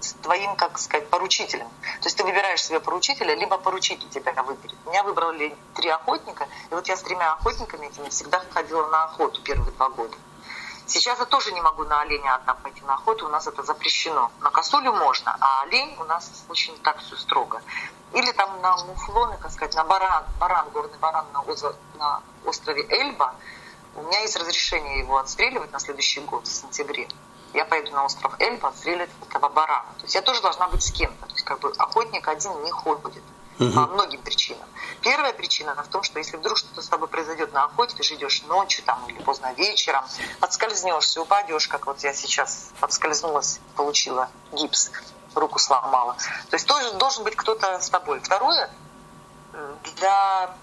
[0.05, 1.67] с твоим, как сказать, поручителем.
[2.01, 4.77] То есть ты выбираешь себе поручителя, либо поручитель тебя выберет.
[4.85, 9.41] Меня выбрали три охотника, и вот я с тремя охотниками этими всегда ходила на охоту
[9.41, 10.15] первые два года.
[10.87, 14.31] Сейчас я тоже не могу на оленя одна пойти на охоту, у нас это запрещено.
[14.41, 17.61] На косулю можно, а олень у нас очень так все строго.
[18.13, 21.43] Или там на муфлоны, как сказать, на баран, баран горный баран на,
[21.97, 23.33] на острове Эльба.
[23.95, 27.07] У меня есть разрешение его отстреливать на следующий год, в сентябре
[27.55, 29.87] я поеду на остров Эльба отстрелять этого барана.
[29.97, 31.25] То есть я тоже должна быть с кем-то.
[31.25, 33.23] То есть как бы охотник один не ходит
[33.59, 33.71] угу.
[33.71, 34.67] по многим причинам.
[35.01, 38.15] Первая причина в том, что если вдруг что-то с тобой произойдет на охоте, ты же
[38.15, 40.03] идешь ночью там, или поздно вечером,
[40.39, 44.91] подскользнешься, упадешь, как вот я сейчас подскользнулась, получила гипс,
[45.33, 46.15] руку сломала.
[46.49, 48.19] То есть тоже должен быть кто-то с тобой.
[48.19, 48.69] Второе,
[49.95, 50.55] для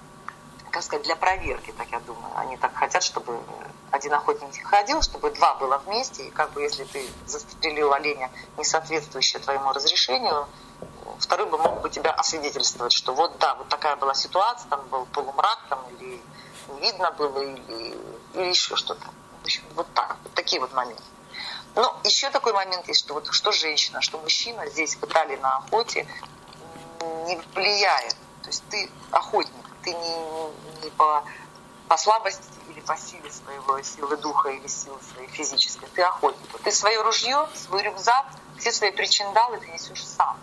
[0.72, 2.32] как сказать, для проверки, так я думаю.
[2.36, 3.38] Они так хотят, чтобы
[3.90, 8.64] один охотник ходил, чтобы два было вместе, и как бы если ты застрелил оленя, не
[8.64, 10.48] соответствующее твоему разрешению,
[11.18, 15.04] второй бы мог бы тебя освидетельствовать, что вот да, вот такая была ситуация, там был
[15.06, 16.20] полумрак, там или
[16.68, 17.96] не видно было, или,
[18.34, 19.04] или еще что-то.
[19.42, 21.02] В общем, вот так, вот такие вот моменты.
[21.74, 26.06] Но еще такой момент есть, что вот что женщина, что мужчина здесь в на охоте
[27.26, 28.16] не влияет.
[28.42, 31.24] То есть ты охотник, ты не, не по,
[31.88, 35.86] по слабости или по силе своего, силы духа или силы своей физической.
[35.94, 36.48] Ты охотник.
[36.62, 38.26] Ты свое ружье, свой рюкзак,
[38.58, 40.38] все свои причиндалы ты несешь сам.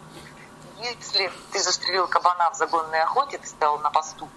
[0.79, 4.29] Если ты застрелил кабана в загонной охоте, ты стоял на посту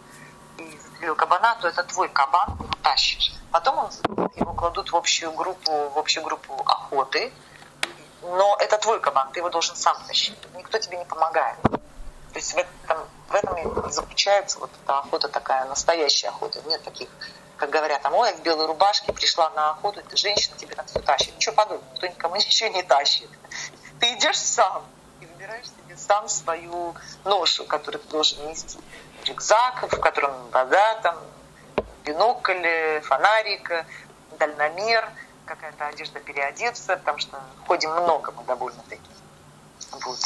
[0.59, 3.33] и застрелил кабана, то это твой кабан, ты его тащишь.
[3.51, 3.91] Потом он,
[4.35, 7.33] его кладут в общую группу, в общую группу охоты,
[8.23, 10.39] но это твой кабан, ты его должен сам тащить.
[10.55, 11.59] Никто тебе не помогает.
[12.33, 16.63] То есть в этом, в этом и заключается вот эта охота такая, настоящая охота.
[16.67, 17.09] Нет таких,
[17.57, 21.01] как говорят, там, ой, в белой рубашке пришла на охоту, ты женщина тебе там все
[21.01, 21.35] тащит.
[21.37, 23.29] Ничего подобного, никто никому ничего не тащит.
[24.01, 24.83] Ты идешь сам
[25.21, 28.79] и выбираешь себе сам свою ношу, которую ты должен нести.
[29.27, 31.19] Рюкзак, в котором вода, там,
[32.05, 33.85] бинокль, фонарик,
[34.39, 35.09] дальномер,
[35.45, 39.03] какая-то одежда переодеться, потому что ходим много мы довольно-таки.
[39.93, 40.19] Вот.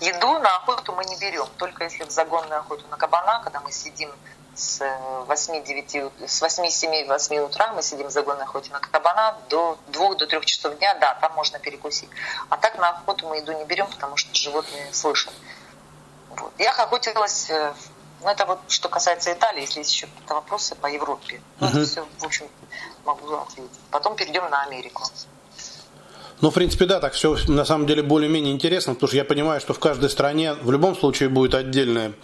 [0.00, 3.70] Еду на охоту мы не берем, только если в загонную охоту на кабана, когда мы
[3.72, 4.10] сидим
[4.54, 10.26] с 8-9, с 8-7-8 утра мы сидим в загонной охоте на кабана до 2 до
[10.26, 12.10] 3 часов дня, да, там можно перекусить.
[12.50, 15.32] А так на охоту мы еду не берем, потому что животные слышат.
[16.30, 16.52] Вот.
[16.58, 17.74] Я охотилась, э,
[18.22, 21.40] ну это вот что касается Италии, если есть еще какие-то вопросы по Европе.
[21.60, 21.70] Ну, uh-huh.
[21.70, 22.48] это все, в общем,
[23.04, 23.78] могу ответить.
[23.90, 25.04] Потом перейдем на Америку.
[26.42, 29.60] Ну, в принципе, да, так все на самом деле более-менее интересно, потому что я понимаю,
[29.60, 32.14] что в каждой стране в любом случае будет отдельное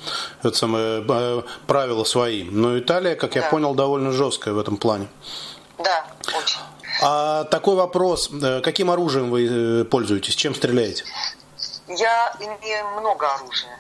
[0.43, 2.43] это самое, э, правила свои.
[2.43, 3.41] Но Италия, как да.
[3.41, 5.07] я понял, довольно жесткая в этом плане.
[5.79, 6.05] Да,
[6.37, 6.59] очень.
[7.01, 11.05] А такой вопрос, э, каким оружием вы э, пользуетесь, чем стреляете?
[11.87, 13.79] Я имею много оружия.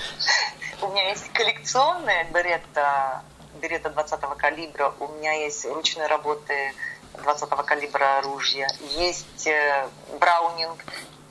[0.80, 3.20] У меня есть коллекционная беретта,
[3.60, 6.72] беретта 20 калибра, у меня есть ручной работы
[7.20, 10.84] 20-го калибра оружия, есть э, Браунинг,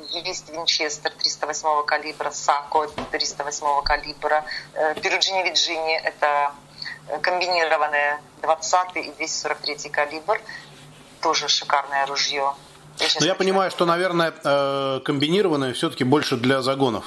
[0.09, 6.53] есть Винчестер 308 калибра, Сако 308 калибра, э, Перуджини Виджини– это
[7.07, 10.41] э, комбинированное 20 и 243 калибр,
[11.21, 12.53] тоже шикарное ружье.
[12.97, 14.31] Я Но я понимаю, что, наверное,
[14.99, 17.05] комбинированное все-таки больше для загонов,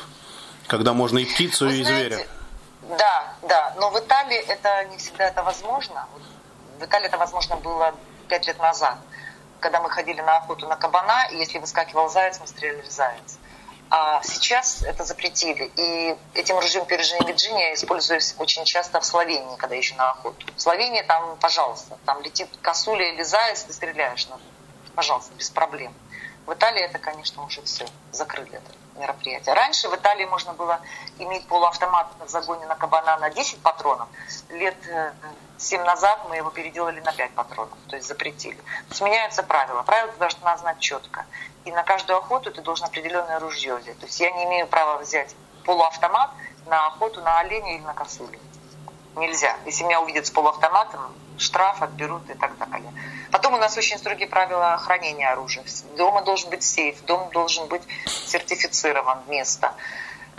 [0.67, 2.27] когда можно и птицу, Вы и знаете, зверя.
[2.99, 6.07] Да, да, но в Италии это не всегда это возможно.
[6.79, 7.95] В Италии это возможно было
[8.33, 8.97] пять лет назад,
[9.61, 13.37] когда мы ходили на охоту на кабана, и если выскакивал заяц, мы стреляли в заяц.
[13.91, 15.71] А сейчас это запретили.
[15.77, 20.47] И этим ружьем опережения Вирджиния используюсь очень часто в Словении, когда ищу на охоту.
[20.57, 24.27] В Словении там, пожалуйста, там летит косуля или заяц, ты стреляешь.
[24.29, 24.37] Ну,
[24.95, 25.93] пожалуйста, без проблем.
[26.47, 29.55] В Италии это, конечно, уже все, закрыли это мероприятие.
[29.55, 30.81] Раньше в Италии можно было
[31.19, 34.09] иметь полуавтомат в загоне на кабана на 10 патронов.
[34.51, 34.77] Лет
[35.59, 38.57] 7 э, назад мы его переделали на 5 патронов, то есть запретили.
[38.57, 39.83] То есть меняются правила.
[39.83, 41.25] Правила ты должна знать четко.
[41.65, 43.99] И на каждую охоту ты должен определенное ружье взять.
[43.99, 46.31] То есть я не имею права взять полуавтомат
[46.67, 48.39] на охоту на оленя или на косулю.
[49.17, 49.57] Нельзя.
[49.67, 52.93] Если меня увидят с полуавтоматом, штраф отберут и так далее.
[53.31, 55.65] Потом у нас очень строгие правила хранения оружия.
[55.97, 59.75] Дома должен быть сейф, дом должен быть сертифицирован, место.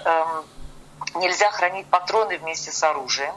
[0.05, 0.45] Эм,
[1.15, 3.33] нельзя хранить патроны вместе с оружием.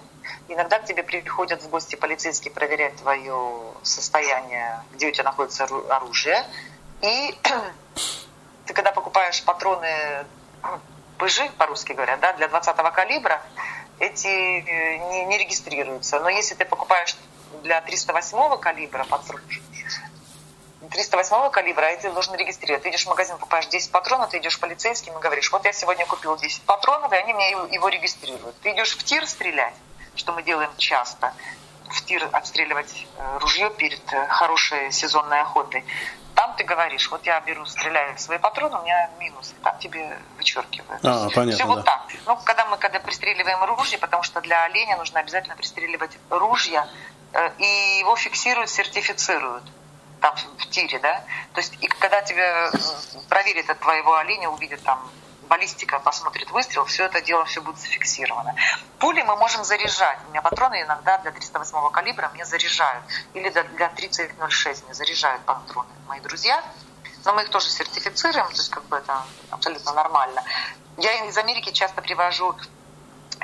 [0.49, 6.45] Иногда к тебе приходят в гости полицейские проверять твое состояние, где у тебя находится оружие.
[7.01, 7.39] И
[8.67, 10.27] ты когда покупаешь патроны
[11.19, 13.43] пыжи, по-русски говоря, да, для 20-го калибра,
[13.99, 16.21] эти э, не, не регистрируются.
[16.21, 17.17] Но если ты покупаешь
[17.67, 19.41] для 308 калибра патрон,
[20.91, 22.85] 308 калибра, а ты должен регистрировать.
[22.85, 26.07] Ты идешь в магазин, покупаешь 10 патронов, ты идешь полицейским и говоришь, вот я сегодня
[26.07, 28.59] купил 10 патронов, и они мне его регистрируют.
[28.61, 29.75] Ты идешь в тир стрелять,
[30.15, 31.35] что мы делаем часто,
[31.89, 35.85] в тир отстреливать э, ружье перед э, хорошей сезонной охотой.
[36.35, 41.05] Там ты говоришь, вот я беру, стреляю свои патроны, у меня минус, там тебе вычеркивают.
[41.05, 41.75] А, понятно, Все да.
[41.75, 42.07] вот так.
[42.27, 46.89] Ну, когда мы когда пристреливаем ружье, потому что для оленя нужно обязательно пристреливать ружья,
[47.59, 49.65] и его фиксируют, сертифицируют
[50.21, 51.25] там в тире, да.
[51.53, 52.71] То есть, и когда тебе
[53.29, 55.11] проверят от твоего оленя, увидят там
[55.49, 58.55] баллистика посмотрит выстрел, все это дело все будет зафиксировано.
[58.99, 60.19] Пули мы можем заряжать.
[60.27, 63.05] У меня патроны иногда для 308 калибра мне заряжают.
[63.35, 66.63] Или для 3006 мне заряжают патроны мои друзья.
[67.25, 70.45] Но мы их тоже сертифицируем, то есть как бы это абсолютно нормально.
[70.97, 72.55] Я из Америки часто привожу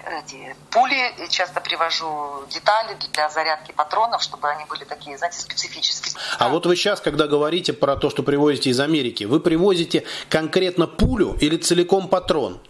[0.07, 6.15] эти пули, часто привожу детали для зарядки патронов, чтобы они были такие, знаете, специфические.
[6.39, 10.87] А вот вы сейчас, когда говорите про то, что привозите из Америки, вы привозите конкретно
[10.87, 12.61] пулю или целиком патрон?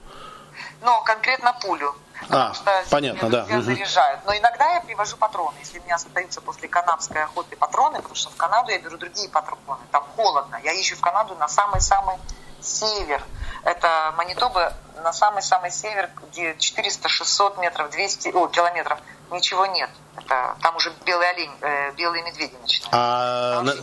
[0.83, 1.95] Ну, конкретно пулю.
[2.29, 3.45] А, что понятно, да.
[3.61, 4.21] заряжают.
[4.27, 5.57] Но иногда я привожу патроны.
[5.61, 9.29] Если у меня остаются после канадской охоты патроны, потому что в Канаду я беру другие
[9.29, 9.83] патроны.
[9.91, 10.61] Там холодно.
[10.63, 12.17] Я ищу в Канаду на самый-самый
[12.63, 13.23] север.
[13.65, 18.99] Это Манитоба на самый-самый север, где 400-600 метров, 200 о, километров,
[19.31, 19.91] ничего нет.
[20.17, 22.89] Это, там уже белый олень, э, белые медведи начинают.
[22.93, 23.75] А на,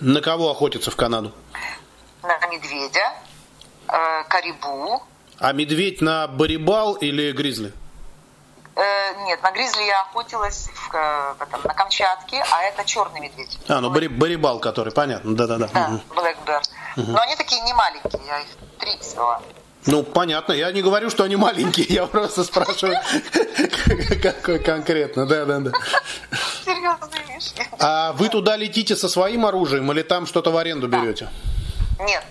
[0.00, 1.32] на кого охотятся в Канаду?
[2.22, 3.14] На медведя,
[3.88, 5.02] э, карибу.
[5.38, 7.72] А медведь на барибал или гризли?
[8.78, 13.18] Э, нет, на гризли я охотилась в, э, в этом, на Камчатке, а это черный
[13.18, 13.58] медведь.
[13.66, 15.66] А, ну бари, барибал, который, понятно, да-да-да.
[15.66, 16.00] Да,
[16.46, 16.62] Bear.
[16.96, 17.10] Угу.
[17.10, 18.46] Но они такие не маленькие, я их
[18.78, 19.42] три взяла.
[19.86, 20.52] Ну, понятно.
[20.52, 22.98] Я не говорю, что они маленькие, я просто спрашиваю,
[24.22, 25.26] какой конкретно.
[25.26, 25.72] Да, да, да.
[26.64, 27.68] Серьезные вещи.
[27.80, 31.28] А вы туда летите со своим оружием или там что-то в аренду берете?
[31.98, 32.24] Нет.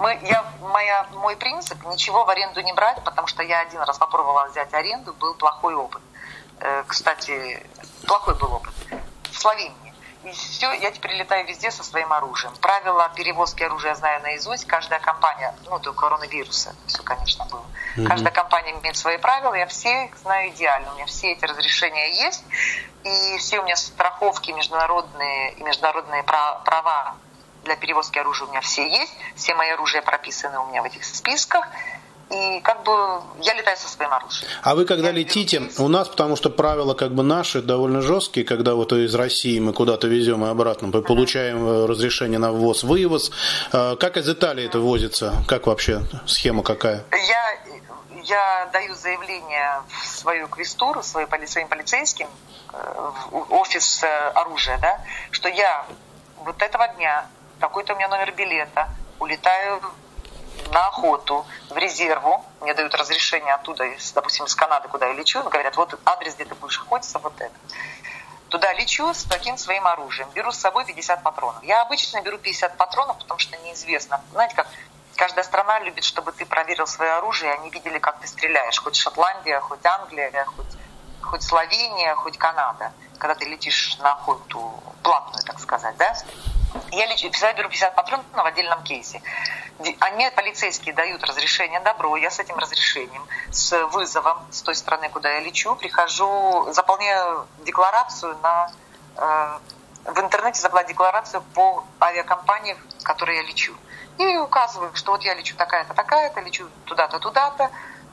[0.00, 3.98] Мы, я, моя, мой принцип ничего в аренду не брать, потому что я один раз
[3.98, 6.00] попробовала взять аренду, был плохой опыт.
[6.58, 7.62] Э, кстати,
[8.06, 8.72] плохой был опыт.
[9.30, 9.94] В Словении.
[10.24, 12.54] И все, я теперь летаю везде со своим оружием.
[12.62, 14.66] Правила перевозки оружия знаю наизусть.
[14.66, 17.64] Каждая компания, ну, до коронавируса все, конечно, было.
[17.96, 18.06] Mm-hmm.
[18.06, 20.92] Каждая компания имеет свои правила, я все их знаю идеально.
[20.92, 22.44] У меня все эти разрешения есть.
[23.04, 27.16] И все у меня страховки международные и международные права
[27.64, 31.04] для перевозки оружия у меня все есть, все мои оружия прописаны у меня в этих
[31.04, 31.66] списках.
[32.30, 32.92] И как бы
[33.40, 34.48] я летаю со своим оружием.
[34.62, 38.46] А вы когда я летите, у нас, потому что правила как бы наши довольно жесткие,
[38.46, 41.86] когда вот из России мы куда-то везем и обратно, мы получаем uh-huh.
[41.86, 43.32] разрешение на ввоз, вывоз.
[43.72, 45.34] Э, как из Италии это возится?
[45.48, 47.04] Как вообще схема какая?
[47.10, 47.58] Я,
[48.22, 52.28] я даю заявление в свою квестуру, своим полицейским,
[52.72, 55.00] в офис оружия, да,
[55.32, 55.84] что я
[56.44, 57.26] вот этого дня
[57.60, 59.80] такой-то у меня номер билета, улетаю
[60.72, 65.76] на охоту в резерву, мне дают разрешение оттуда, допустим, из Канады, куда я лечу, говорят,
[65.76, 67.54] вот адрес, где ты будешь охотиться, вот это.
[68.48, 71.62] Туда лечу с таким своим оружием, беру с собой 50 патронов.
[71.62, 74.20] Я обычно беру 50 патронов, потому что неизвестно.
[74.32, 74.66] Знаете, как
[75.14, 78.80] каждая страна любит, чтобы ты проверил свое оружие, и они видели, как ты стреляешь.
[78.80, 80.66] Хоть Шотландия, хоть Англия, хоть,
[81.22, 82.92] хоть Словения, хоть Канада.
[83.18, 86.12] Когда ты летишь на охоту платную, так сказать, да?
[86.92, 89.22] Я лечу, всегда беру 50 патронов в отдельном кейсе.
[90.00, 95.30] Они, полицейские, дают разрешение, добро, я с этим разрешением, с вызовом с той страны, куда
[95.30, 98.72] я лечу, прихожу, заполняю декларацию на...
[99.16, 99.58] Э,
[100.04, 103.74] в интернете заполняю декларацию по авиакомпании, в которой я лечу.
[104.18, 107.70] И указываю, что вот я лечу такая-то, такая-то, лечу туда-то, туда-то,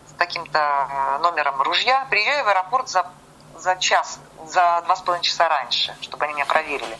[0.08, 2.08] с таким-то э, номером ружья.
[2.10, 3.12] Приезжаю в аэропорт за,
[3.58, 6.98] за час, за два с половиной часа раньше, чтобы они меня проверили.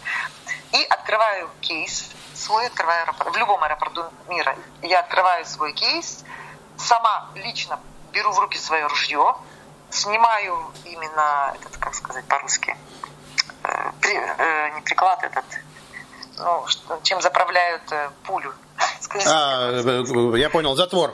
[0.74, 4.56] И открываю кейс свой, открываю аэропорт, в любом аэропорту мира.
[4.82, 6.24] Я открываю свой кейс,
[6.78, 7.80] сама лично
[8.12, 9.36] беру в руки свое ружье,
[9.90, 12.76] снимаю именно этот, как сказать по-русски,
[13.64, 15.46] э, при, э, не приклад этот,
[16.38, 18.54] ну, что, чем заправляют э, пулю.
[19.02, 21.14] Скажите, а, э, я понял, затвор.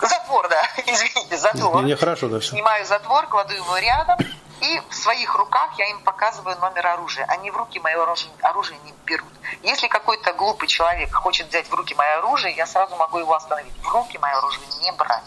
[0.00, 1.82] Затвор, да, извините, затвор.
[1.82, 2.50] Мне хорошо, да, все.
[2.50, 4.18] Снимаю затвор, кладу его рядом,
[4.62, 7.24] и в своих руках я им показываю номер оружия.
[7.26, 8.00] Они в руки мое
[8.42, 9.32] оружие не берут.
[9.62, 13.76] Если какой-то глупый человек хочет взять в руки мое оружие, я сразу могу его остановить.
[13.82, 15.24] В руки мое оружие не брать.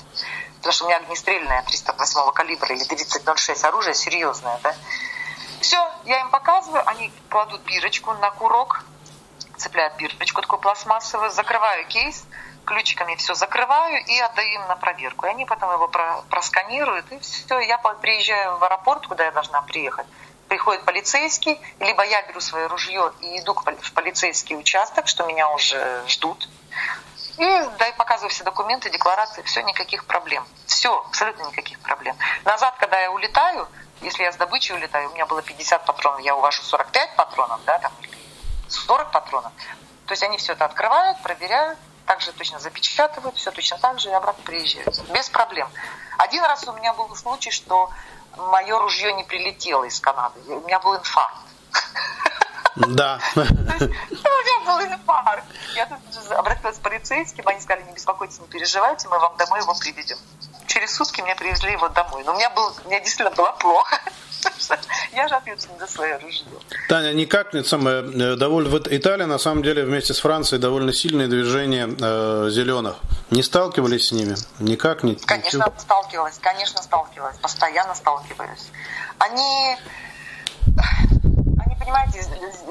[0.58, 4.58] Потому что у меня огнестрельное 308 калибра или 3006 оружие серьезное.
[4.63, 4.74] Да?
[5.60, 8.86] Все, я им показываю, они кладут бирочку на курок,
[9.58, 12.24] цепляют бирочку такую пластмассовую, закрываю кейс,
[12.65, 15.25] ключиками все закрываю и отдаю им на проверку.
[15.25, 15.88] И они потом его
[16.30, 17.60] просканируют, и все.
[17.60, 20.06] Я приезжаю в аэропорт, куда я должна приехать.
[20.49, 26.04] Приходит полицейский, либо я беру свое ружье и иду в полицейский участок, что меня уже
[26.08, 26.47] ждут.
[27.38, 30.45] И дай показываю все документы, декларации, все, никаких проблем.
[30.67, 32.15] Все, абсолютно никаких проблем.
[32.45, 33.67] Назад, когда я улетаю,
[34.01, 37.80] если я с добычей улетаю, у меня было 50 патронов, я увожу 45 патронов, да,
[37.80, 37.91] там,
[38.69, 39.51] 40 патронов.
[40.06, 44.13] То есть они все это открывают, проверяют, также точно запечатывают, все точно так же и
[44.13, 44.99] обратно приезжают.
[45.11, 45.69] Без проблем.
[46.17, 47.89] Один раз у меня был случай, что
[48.37, 50.39] мое ружье не прилетело из Канады.
[50.47, 51.37] У меня был инфаркт.
[52.75, 53.19] Да.
[53.35, 55.45] У меня был инфаркт.
[55.75, 59.73] Я тут обратилась к полицейским, они сказали, не беспокойтесь, не переживайте, мы вам домой его
[59.75, 60.17] приведем.
[60.67, 62.23] Через сутки меня привезли его домой.
[62.25, 63.99] Но у меня, был, у меня действительно было плохо.
[65.13, 66.45] Я же ответственна за свое ружье.
[66.89, 68.69] Таня, никак не самое э, довольно.
[68.69, 72.97] Вот Италия на самом деле вместе с Францией довольно сильное движение э, зеленых.
[73.32, 74.36] Не сталкивались с ними?
[74.60, 75.15] Никак не.
[75.15, 78.71] Конечно, сталкивалась, конечно, сталкивалась, постоянно сталкиваюсь.
[79.17, 79.78] Они,
[81.65, 82.23] они, понимаете,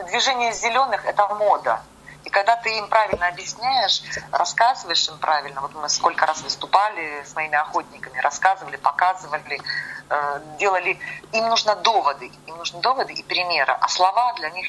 [0.08, 1.80] движение зеленых это мода.
[2.24, 7.34] И когда ты им правильно объясняешь, рассказываешь им правильно, вот мы сколько раз выступали с
[7.34, 9.60] моими охотниками, рассказывали, показывали,
[10.08, 10.98] э, делали,
[11.32, 14.68] им нужны доводы, им нужны доводы и примеры, а слова для них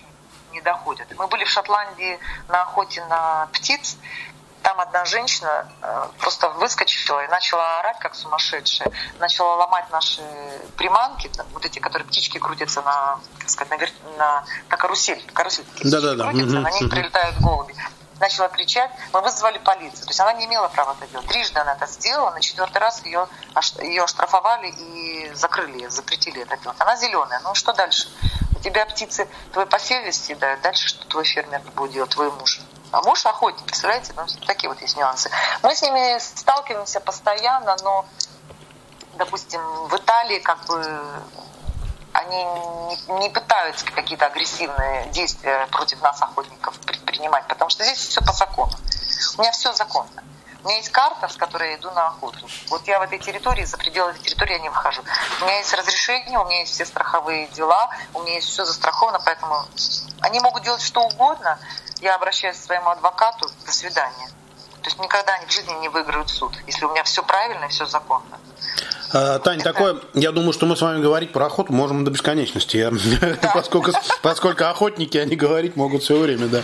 [0.51, 1.07] не доходят.
[1.17, 3.97] Мы были в Шотландии на охоте на птиц,
[4.65, 8.91] там одна женщина э, просто выскочила и начала орать, как сумасшедшая.
[9.19, 10.23] Начала ломать наши
[10.75, 15.23] приманки, вот эти, которые птички крутятся на, как сказать, на, на, на карусель.
[15.33, 16.23] Карусель такие да, да, да.
[16.23, 16.89] крутятся, угу, на них угу.
[16.89, 17.75] прилетают голуби.
[18.19, 20.01] Начала кричать, мы вызвали полицию.
[20.01, 21.27] То есть она не имела права это делать.
[21.27, 23.27] Трижды она это сделала, на четвертый раз ее,
[23.81, 26.77] ее оштрафовали и закрыли, запретили это делать.
[26.79, 28.07] Она зеленая, ну что дальше?
[28.55, 32.61] У тебя птицы твой посевец съедают, дальше что твой фермер будет делать, твой муж?
[32.95, 34.13] А муж охотник, представляете?
[34.15, 35.29] Ну, такие вот есть нюансы.
[35.63, 38.05] Мы с ними сталкиваемся постоянно, но,
[39.15, 40.81] допустим, в Италии как бы
[42.13, 48.21] они не, не пытаются какие-то агрессивные действия против нас, охотников, предпринимать, потому что здесь все
[48.21, 48.71] по закону.
[49.37, 50.23] У меня все законно.
[50.65, 52.39] У меня есть карта, с которой я иду на охоту.
[52.69, 55.03] Вот я в этой территории, за пределы этой территории я не выхожу.
[55.39, 59.19] У меня есть разрешение, у меня есть все страховые дела, у меня есть все застраховано,
[59.23, 59.63] поэтому
[60.21, 61.59] они могут делать что угодно.
[62.01, 64.27] Я обращаюсь к своему адвокату, до свидания.
[64.81, 67.69] То есть никогда они в жизни не выиграют суд, если у меня все правильно и
[67.69, 68.39] все законно.
[69.13, 72.77] А, Тань, такое, я думаю, что мы с вами говорить про охоту можем до бесконечности,
[72.77, 72.91] я,
[73.41, 73.51] да.
[73.53, 73.91] поскольку,
[74.21, 76.61] поскольку охотники, они говорить могут все время, да.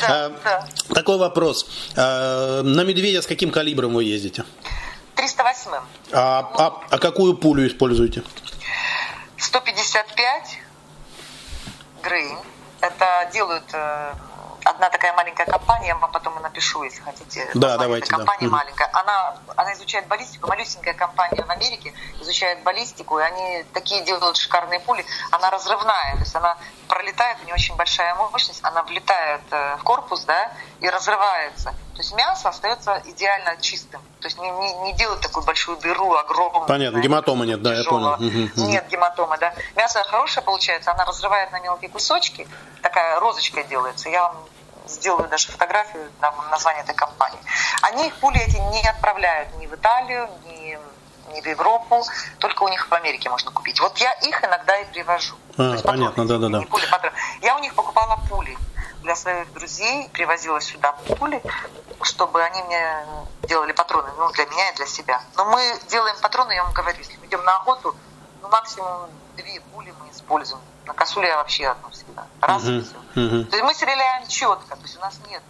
[0.00, 0.68] да, а, да.
[0.94, 1.66] Такой вопрос.
[1.96, 4.44] А, на медведя с каким калибром вы ездите?
[5.16, 5.70] 308.
[6.12, 8.22] А, а, а какую пулю используете?
[9.36, 10.58] 155
[12.02, 12.38] Грейн.
[12.80, 14.12] Это делают э,
[14.70, 17.50] одна такая маленькая компания, я вам потом и напишу, если хотите.
[17.54, 18.08] Да, давайте.
[18.08, 18.56] Компания да.
[18.56, 18.90] маленькая.
[18.92, 20.48] Она, она изучает баллистику.
[20.48, 25.04] Малюсенькая компания в Америке изучает баллистику, и они такие делают шикарные пули.
[25.30, 26.56] Она разрывная, то есть она
[26.88, 31.74] пролетает, у нее очень большая мощность, она влетает э, в корпус, да, и разрывается.
[31.94, 34.00] То есть мясо остается идеально чистым.
[34.20, 36.66] То есть не, не, не делают такую большую дыру, огромную.
[36.66, 38.16] Понятно, гематомы нет, да, тяжелого.
[38.20, 38.68] я понял.
[38.68, 39.52] Нет гематомы, да.
[39.76, 42.48] Мясо хорошее получается, она разрывает на мелкие кусочки,
[42.82, 44.08] такая розочка делается.
[44.08, 44.36] Я вам
[44.90, 47.40] сделаю даже фотографию, там название этой компании.
[47.82, 50.78] Они их пули эти не отправляют ни в Италию, ни,
[51.32, 52.04] ни в Европу,
[52.38, 53.80] только у них в Америке можно купить.
[53.80, 55.34] Вот я их иногда и привожу.
[55.56, 56.60] А, понятно, да, да, да.
[56.62, 56.84] Пули,
[57.42, 58.56] я у них покупала пули
[59.02, 61.42] для своих друзей, привозила сюда пули,
[62.02, 63.06] чтобы они мне
[63.44, 65.22] делали патроны, ну, для меня и для себя.
[65.36, 67.96] Но мы делаем патроны, я вам говорю, если мы идем на охоту,
[68.42, 69.08] ну, максимум
[69.42, 70.60] две пули мы используем
[70.90, 72.26] на косуле я вообще одну всегда.
[72.40, 72.94] Раз и все.
[73.14, 75.42] То есть мы стреляем четко, то есть у нас нет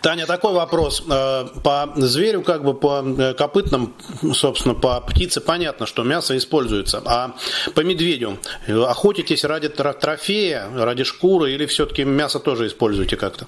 [0.00, 1.04] Таня, такой вопрос.
[1.08, 3.94] Э, по зверю, как бы по э, копытным,
[4.32, 7.00] собственно, по птице понятно, что мясо используется.
[7.04, 7.36] А
[7.76, 13.46] по медведю охотитесь ради трофея, ради шкуры или все-таки мясо тоже используете как-то?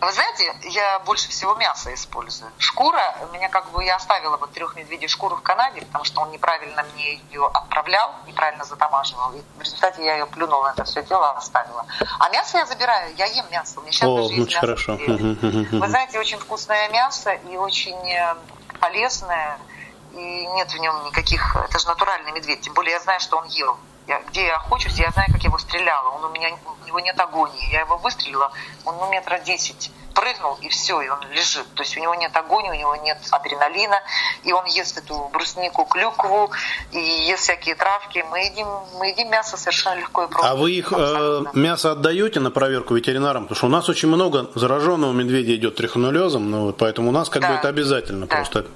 [0.00, 2.50] Вы знаете, я больше всего мясо использую.
[2.58, 6.30] Шкура, меня как бы я оставила вот трех медведей шкуру в Канаде, потому что он
[6.32, 9.32] неправильно мне ее отправлял, неправильно затамаживал.
[9.32, 11.86] И в результате я ее плюнула это все дело, оставила.
[12.18, 13.80] А мясо я забираю, я ем мясо.
[13.80, 14.96] У меня сейчас О, даже есть очень хорошо.
[14.96, 18.36] Вы знаете, очень вкусное мясо и очень э,
[18.80, 19.58] полезное.
[20.12, 21.56] И нет в нем никаких...
[21.56, 22.60] Это же натуральный медведь.
[22.60, 23.78] Тем более я знаю, что он ел.
[24.06, 26.10] Я, где я охочусь, я знаю, как я его стреляла.
[26.10, 26.50] Он у меня,
[26.82, 27.72] у него нет агонии.
[27.72, 28.52] Я его выстрелила,
[28.84, 31.66] он ну, метра десять прыгнул, и все, и он лежит.
[31.74, 34.00] То есть у него нет агонии, у него нет адреналина,
[34.44, 36.50] и он ест эту бруснику, клюкву,
[36.92, 38.24] и ест всякие травки.
[38.30, 38.66] Мы едим,
[38.98, 40.50] мы едим мясо совершенно легко и просто.
[40.50, 43.42] А вы их э, мясо отдаете на проверку ветеринарам?
[43.44, 47.42] Потому что у нас очень много зараженного медведя идет трихонулезом, ну, поэтому у нас как
[47.42, 47.48] да.
[47.48, 48.36] бы это обязательно да.
[48.36, 48.66] просто.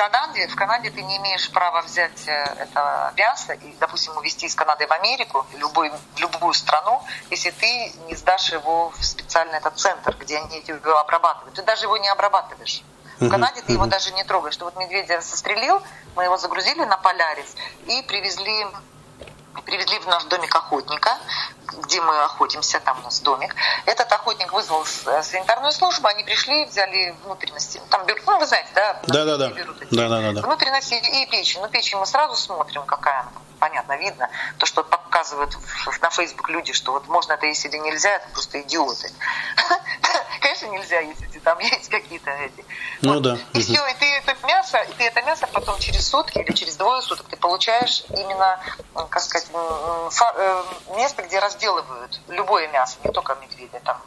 [0.00, 4.54] Канаде, в Канаде ты не имеешь права взять э, это мясо и, допустим, увезти из
[4.54, 9.78] Канады в Америку, любой, в любую страну, если ты не сдашь его в специальный этот
[9.78, 11.54] центр, где они его обрабатывают.
[11.54, 12.82] Ты даже его не обрабатываешь.
[13.18, 14.56] В Канаде ты его даже не трогаешь.
[14.56, 15.82] Ты вот медведя сострелил,
[16.16, 17.54] мы его загрузили на Полярис
[17.86, 18.66] и привезли
[19.64, 21.18] привезли в наш домик охотника,
[21.82, 23.54] где мы охотимся, там у нас домик.
[23.86, 27.80] Этот охотник вызвал э, санитарную службу, они пришли, взяли внутренности.
[27.90, 29.00] Там берут, ну, вы знаете, да?
[29.06, 29.48] Да, да, да.
[29.48, 30.40] Берут эти да, да, да.
[30.42, 31.60] Внутренности и печень.
[31.60, 33.30] Ну, печень мы сразу смотрим, какая она
[33.60, 34.28] понятно, видно.
[34.58, 35.56] То, что показывают
[36.00, 39.12] на Facebook люди, что вот можно это есть или нельзя, это просто идиоты.
[40.40, 42.64] Конечно, нельзя, если там есть какие-то эти.
[43.02, 43.38] Ну да.
[43.52, 46.76] И все, и ты это мясо, и ты это мясо потом через сутки или через
[46.76, 48.58] двое суток ты получаешь именно,
[48.94, 50.62] как сказать, э,
[50.96, 54.00] место, где разделывают любое мясо, не только медведя, там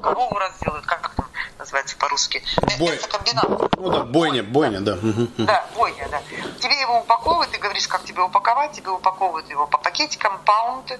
[0.00, 1.14] корову разделывают, как
[1.60, 2.42] называется по-русски.
[2.78, 2.98] Бой.
[2.98, 3.48] комбинат.
[3.76, 4.96] Ну да, бойня, бойня, да.
[5.38, 6.20] Да, бойня, да.
[6.58, 10.98] Тебе его упаковывают, ты говоришь, как тебе упаковать, тебе упаковывают его по пакетикам, паунты,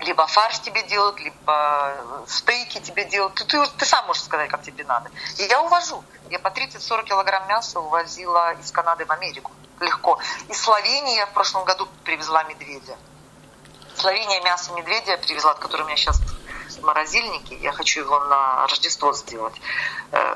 [0.00, 3.34] либо фарш тебе делают, либо стейки тебе делают.
[3.34, 5.10] Ты, ты, ты сам можешь сказать, как тебе надо.
[5.38, 6.02] И я увожу.
[6.30, 9.52] Я по 30-40 килограмм мяса увозила из Канады в Америку.
[9.80, 10.18] Легко.
[10.48, 12.96] Из Словении я в прошлом году привезла медведя.
[13.96, 16.20] Словения мясо медведя привезла, от которого у меня сейчас
[16.78, 17.56] в морозильнике.
[17.56, 19.54] Я хочу его на Рождество сделать.
[20.12, 20.34] Э,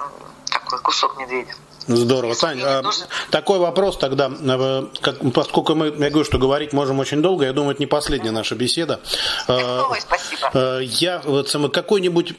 [0.50, 1.54] такой кусок медведя.
[1.86, 2.34] Здорово.
[2.34, 2.82] Тань, а,
[3.30, 7.52] такой вопрос тогда, э, как, поскольку мы, я говорю, что говорить можем очень долго, я
[7.52, 9.00] думаю, это не последняя наша беседа.
[9.48, 10.50] Э, Ой, спасибо.
[10.54, 12.34] Э, я вот какую-нибудь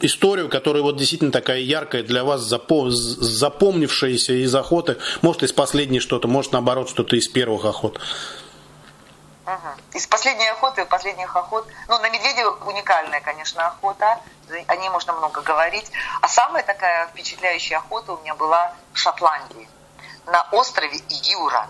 [0.00, 6.28] историю, которая вот действительно такая яркая для вас, запомнившаяся из охоты, может из последней что-то,
[6.28, 8.00] может наоборот что-то из первых охот.
[9.46, 9.96] Угу.
[9.98, 14.20] Из последней охоты, последних охот, ну, на медведя уникальная, конечно, охота,
[14.66, 15.90] о ней можно много говорить.
[16.20, 19.68] А самая такая впечатляющая охота у меня была в Шотландии,
[20.26, 21.68] на острове Юра.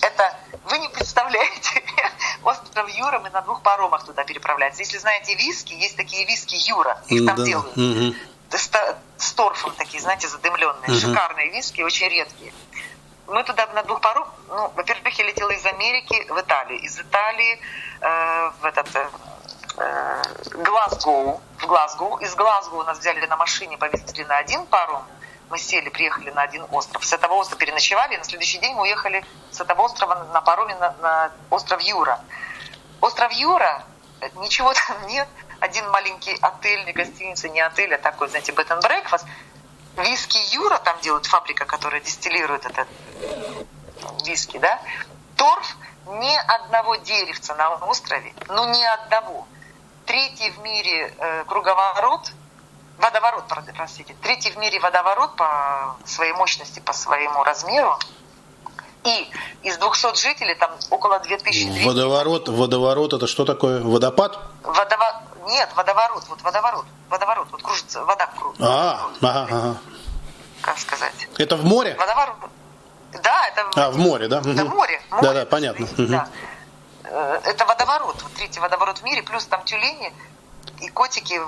[0.00, 1.82] Это, вы не представляете,
[2.44, 4.80] остров Юра, мы на двух паромах туда переправляемся.
[4.80, 7.44] Если знаете виски, есть такие виски Юра, их там да.
[7.44, 7.76] делают.
[7.76, 8.14] Угу
[9.20, 10.90] с торфом такие, знаете, задымленные.
[10.90, 10.94] Угу.
[10.94, 12.52] Шикарные виски, очень редкие.
[13.26, 16.80] Мы туда на двух пару, ну, во-первых, я летела из Америки в Италию.
[16.80, 17.60] Из Италии
[18.00, 19.08] э, в этот э,
[19.78, 20.22] э
[20.54, 22.18] Глазгоу, в Глазгоу.
[22.18, 25.04] Из Глазгоу нас взяли на машине, повезли на один паром.
[25.48, 27.04] Мы сели, приехали на один остров.
[27.04, 30.74] С этого острова переночевали, и на следующий день мы уехали с этого острова на пароме
[30.76, 32.20] на, на остров Юра.
[33.00, 33.84] Остров Юра,
[34.36, 35.28] ничего там нет,
[35.60, 39.26] один маленький отель, не гостиница, не отель, а такой, знаете, bed and breakfast.
[39.96, 42.88] Виски Юра там делают, фабрика, которая дистиллирует этот
[44.24, 44.80] виски, да.
[45.36, 49.46] Торф ни одного деревца на острове, ну ни одного.
[50.06, 52.32] Третий в мире э, круговорот,
[52.98, 53.44] водоворот,
[53.76, 57.96] простите, третий в мире водоворот по своей мощности, по своему размеру.
[59.04, 59.30] И
[59.62, 61.86] из 200 жителей там около 2200.
[61.86, 63.82] Водоворот, водоворот это что такое?
[63.82, 64.38] Водопад?
[64.62, 68.66] Водоворот нет, водоворот, вот водоворот, водоворот, вот кружится, вода кружится.
[68.66, 69.76] А, ага, ага.
[70.60, 71.28] Как сказать?
[71.38, 71.96] Это в море?
[71.98, 72.50] Водоворот.
[73.12, 73.70] Да, это...
[73.76, 74.38] А, в море, да?
[74.38, 75.00] Это море.
[75.10, 75.86] море да, да, понятно.
[75.96, 76.28] Да.
[77.04, 80.12] Э, это водоворот, вот третий водоворот в мире, плюс там тюлени
[80.80, 81.38] и котики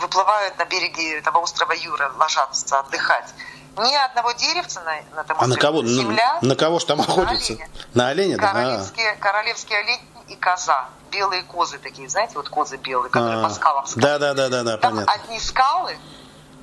[0.00, 3.34] выплывают на береге этого острова Юра, ложатся отдыхать.
[3.76, 5.44] Ни одного деревца на, на этом острове.
[5.44, 5.84] А на кого?
[5.84, 7.56] Земля, на, на кого же там охотятся?
[7.94, 8.52] На оленя, на оленя?
[8.52, 9.16] Королевские, а.
[9.16, 13.84] королевские олени и коза белые козы такие, знаете, вот козы белые, которые а, по скалам
[13.96, 15.12] Да, да, да, да, да, там понятно.
[15.12, 15.96] одни скалы,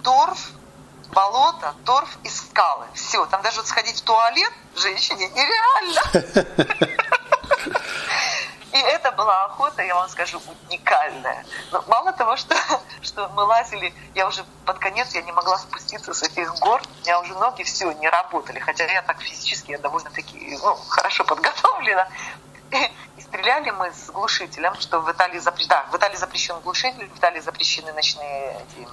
[0.04, 0.52] торф,
[1.08, 2.86] болото, торф и скалы.
[2.94, 6.02] Все, там даже вот сходить в туалет женщине нереально.
[8.76, 11.46] И это была охота, я вам скажу, уникальная.
[11.72, 12.56] Но мало того, что,
[13.02, 17.02] что мы лазили, я уже под конец я не могла спуститься с этих гор, у
[17.02, 22.10] меня уже ноги все не работали, хотя я так физически, я довольно-таки ну, хорошо подготовлена.
[23.16, 27.18] И стреляли мы с глушителем, что в Италии, запрещен, да, в Италии запрещен глушитель, в
[27.18, 28.88] Италии запрещены ночные эти,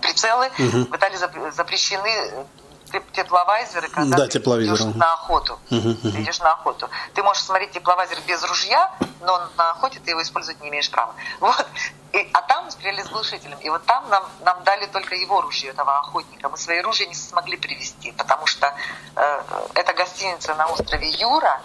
[0.00, 0.90] прицелы, угу.
[0.90, 1.16] в Италии
[1.50, 4.76] запрещены э, тепловайзеры, когда да, ты тепловизор.
[4.76, 5.58] идешь на охоту.
[5.70, 6.10] Угу, угу.
[6.10, 6.88] Ты идешь на охоту.
[7.14, 11.14] Ты можешь смотреть тепловайзер без ружья, но на охоте ты его использовать не имеешь права.
[11.40, 11.66] Вот.
[12.12, 13.58] И, а там мы стреляли с глушителем.
[13.58, 16.48] И вот там нам, нам дали только его ружье, этого охотника.
[16.48, 18.74] Мы свои ружья не смогли привезти, потому что
[19.14, 19.42] э,
[19.74, 21.60] эта гостиница на острове Юра,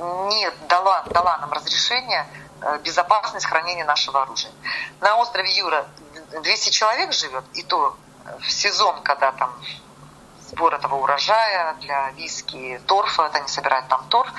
[0.00, 2.26] не дала, дала нам разрешение
[2.60, 4.50] э, безопасность хранения нашего оружия.
[5.00, 5.86] На острове Юра
[6.30, 7.96] 200 человек живет, и то
[8.40, 9.54] в сезон, когда там
[10.48, 14.32] сбор этого урожая для виски, торфа, это они собирают там торф,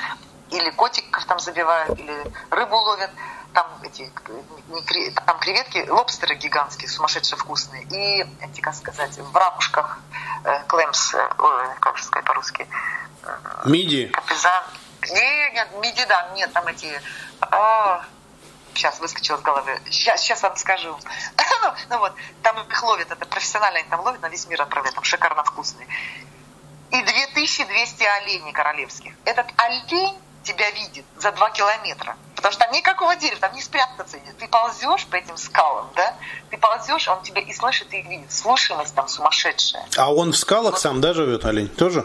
[0.49, 3.11] или котиков там забивают, или рыбу ловят,
[3.53, 4.11] там эти
[5.25, 9.99] там креветки, лобстеры гигантские, сумасшедшие вкусные, и эти, как сказать, в ракушках
[10.43, 11.29] э, клэмс, э,
[11.79, 12.67] как же сказать по-русски?
[13.65, 14.07] Миди.
[14.07, 14.63] Капизан,
[15.09, 17.01] нет, нет, медидан, нет, там эти...
[17.41, 18.05] А,
[18.75, 19.79] сейчас выскочила с головы.
[19.89, 20.97] Сейчас, сейчас вам скажу.
[21.61, 22.13] ну, ну вот,
[22.43, 25.87] там их ловят, это профессионально они там ловят, на весь мир отправляют, там шикарно вкусные.
[26.91, 29.13] И 2200 оленей королевских.
[29.25, 32.17] Этот олень тебя видит за два километра.
[32.35, 34.17] Потому что там никакого дерева, там не спрятаться.
[34.39, 36.15] Ты ползешь по этим скалам, да?
[36.49, 38.31] Ты ползешь, он тебя и слышит, и видит.
[38.31, 39.85] Слушаемость там сумасшедшая.
[39.95, 40.81] А он в скалах вот.
[40.81, 41.69] сам, да, живет, олень?
[41.69, 42.03] Тоже?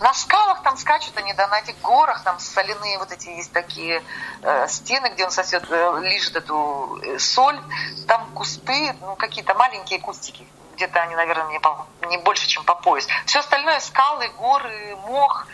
[0.00, 4.02] На скалах там скачут они, да, на этих горах, там соляные вот эти есть такие
[4.42, 7.60] э, стены, где он сосет, э, лежит эту э, соль.
[8.06, 10.46] Там кусты, ну, какие-то маленькие кустики.
[10.76, 13.08] Где-то они, наверное, не, по, не больше, чем по пояс.
[13.26, 15.48] Все остальное скалы, горы, мох.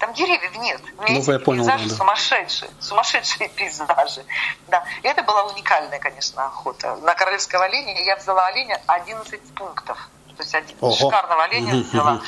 [0.00, 0.80] Там деревьев нет.
[0.98, 1.96] Ну, я понял, пейзажи да, да.
[1.96, 4.24] сумасшедшие, сумасшедшие пейзажи.
[4.66, 4.84] Да.
[5.02, 6.96] И это была уникальная, конечно, охота.
[6.96, 10.10] На королевского оленя я взяла оленя 11 пунктов.
[10.36, 12.20] То есть один, шикарного оленя взяла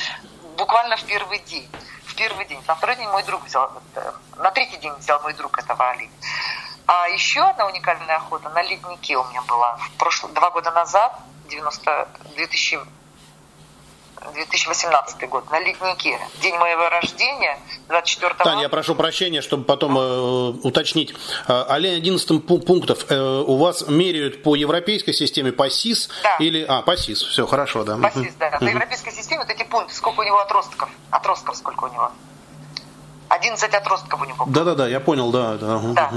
[0.59, 1.67] буквально в первый день.
[2.05, 2.61] В первый день.
[2.67, 6.11] На второй день мой друг взял, э, на третий день взял мой друг этого оленя.
[6.85, 11.17] А еще одна уникальная охота на леднике у меня была в прошлом, два года назад,
[11.47, 12.79] 90, 2000,
[14.33, 16.19] 2018 год, на леднике.
[16.41, 17.57] День моего рождения,
[17.87, 21.13] 24 Таня, я прошу прощения, чтобы потом э, уточнить.
[21.47, 26.09] Э, олень 11 пунктов э, у вас меряют по европейской системе, по СИС?
[26.23, 26.37] Да.
[26.39, 27.97] Или, а, по СИС, все, хорошо, да.
[27.97, 28.51] По СИС, да.
[28.51, 32.11] По европейской системе вот эти пункты, сколько у него отростков, отростков сколько у него.
[33.29, 34.45] 11 отростков у него.
[34.47, 35.55] Да-да-да, я понял, да.
[35.55, 35.79] да.
[35.79, 36.09] да.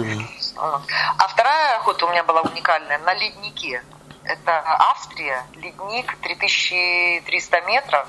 [1.18, 3.82] А вторая охота у меня была уникальная на леднике.
[4.24, 8.06] Это Австрия, ледник 3300 метров,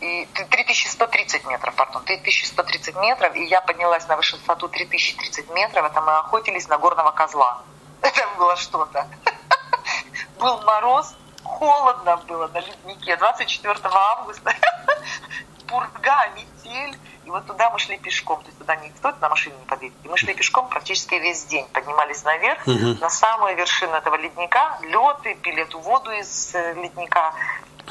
[0.00, 6.18] и 3130 метров, пардон, 3130 метров, и я поднялась на высоту 3030 метров, это мы
[6.18, 7.62] охотились на горного козла.
[8.02, 9.06] Это было что-то.
[10.38, 11.14] Был мороз,
[11.44, 14.54] холодно было на леднике, 24 августа,
[15.68, 16.98] пурга, метель,
[17.30, 19.96] И вот туда мы шли пешком, то есть туда никто на машине не подъедет.
[20.02, 22.98] И мы шли пешком практически весь день, поднимались наверх, угу.
[23.00, 27.32] на самую вершину этого ледника, лед, пили эту воду из э, ледника.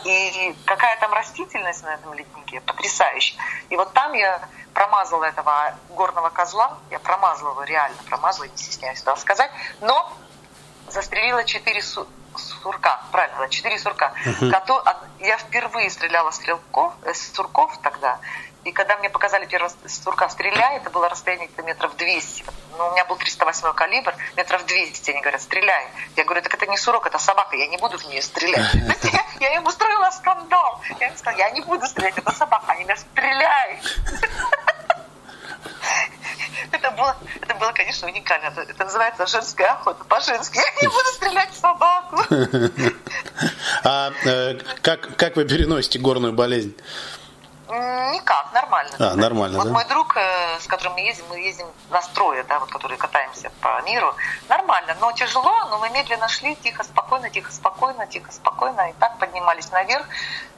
[0.03, 3.39] И какая там растительность на этом леднике, потрясающая.
[3.69, 4.41] И вот там я
[4.73, 10.11] промазала этого горного козла, я промазала его, реально промазала, не стесняюсь этого сказать, но
[10.89, 14.11] застрелила четыре сурка, правильно, четыре сурка.
[14.25, 15.09] Uh-huh.
[15.19, 18.19] Я впервые стреляла стрелков, э, сурков тогда,
[18.65, 22.43] и когда мне показали первого сурка стреляй, это было расстояние метров 200.
[22.77, 25.11] Ну, у меня был 308 калибр, метров 200.
[25.11, 25.87] Они говорят, стреляй.
[26.17, 28.73] Я говорю, так это не сурок, это собака, я не буду в нее стрелять.
[29.39, 30.81] Я им устроила скандал.
[30.99, 32.65] Я им сказала, я не буду стрелять, это собака.
[32.67, 33.81] Они говорят, стреляй.
[36.71, 38.47] Это было, это было, конечно, уникально.
[38.47, 40.57] Это, это называется женская охота по-женски.
[40.57, 42.17] Я не буду стрелять в собаку.
[43.83, 46.75] А э, как, как вы переносите горную болезнь?
[47.69, 48.95] Никак, нормально.
[48.97, 49.73] А, нормально, вот да?
[49.73, 53.51] мой друг, э, с которым мы ездим, мы ездим на строе, да, вот, которые катаемся
[53.61, 54.11] по миру.
[54.47, 59.19] Нормально, но тяжело, но мы медленно шли, тихо, спокойно, тихо, спокойно, тихо, спокойно, и так
[59.19, 60.03] поднимались наверх.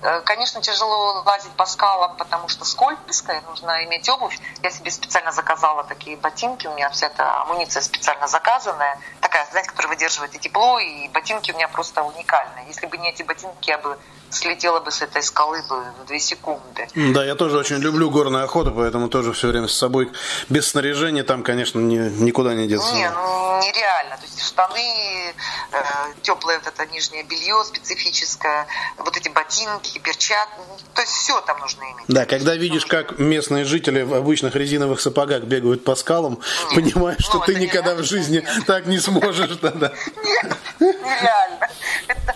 [0.02, 4.40] Э, конечно, тяжело лазить по скалам, потому что скользко, нужно иметь обувь.
[4.64, 9.70] Я себе специально заказала такие ботинки, у меня вся эта амуниция специально заказанная, такая, знаете,
[9.70, 12.68] которая выдерживает и тепло, и ботинки у меня просто уникальные.
[12.68, 14.00] Если бы не эти ботинки, я бы
[14.32, 16.88] слетела бы с этой скалы бы в две секунды.
[16.96, 20.12] Да, я тоже очень люблю горную охоту, поэтому тоже все время с собой
[20.50, 22.94] без снаряжения там, конечно, ни, никуда не деться.
[22.94, 24.18] Не, ну нереально.
[24.18, 25.34] То есть штаны,
[25.72, 25.84] э,
[26.22, 28.68] теплое вот это нижнее белье специфическое,
[28.98, 30.60] вот эти ботинки, перчатки,
[30.94, 32.06] то есть все там нужно иметь.
[32.08, 36.40] Да, когда видишь, как местные жители в обычных резиновых сапогах бегают по скалам,
[36.72, 36.76] Нет.
[36.76, 38.66] понимаешь, что ну, ты никогда в жизни нет.
[38.66, 39.92] так не сможешь тогда.
[40.24, 41.70] Нет, нереально.
[42.08, 42.36] Это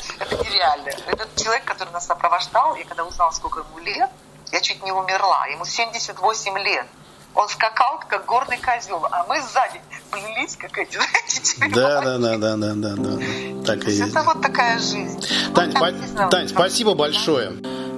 [0.56, 0.90] нереально.
[1.08, 4.10] Этот человек, который нас сопровождал, я когда узнала, сколько ему лет,
[4.52, 5.48] я чуть не умерла.
[5.48, 6.86] Ему 78 лет.
[7.34, 12.38] Он скакал, как горный козел, а мы сзади плелись, как эти, знаете, да, да, да,
[12.38, 13.66] да, да, да, да.
[13.66, 14.10] Так и есть.
[14.10, 15.22] Это вот такая жизнь.
[15.54, 16.28] Тань, вот, по...
[16.28, 17.52] Тань спасибо большое.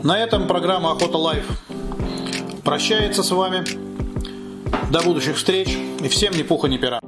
[0.04, 1.46] На этом программа Охота Life
[2.64, 3.64] прощается с вами.
[4.92, 7.00] До будущих встреч и всем ни пуха, ни пера.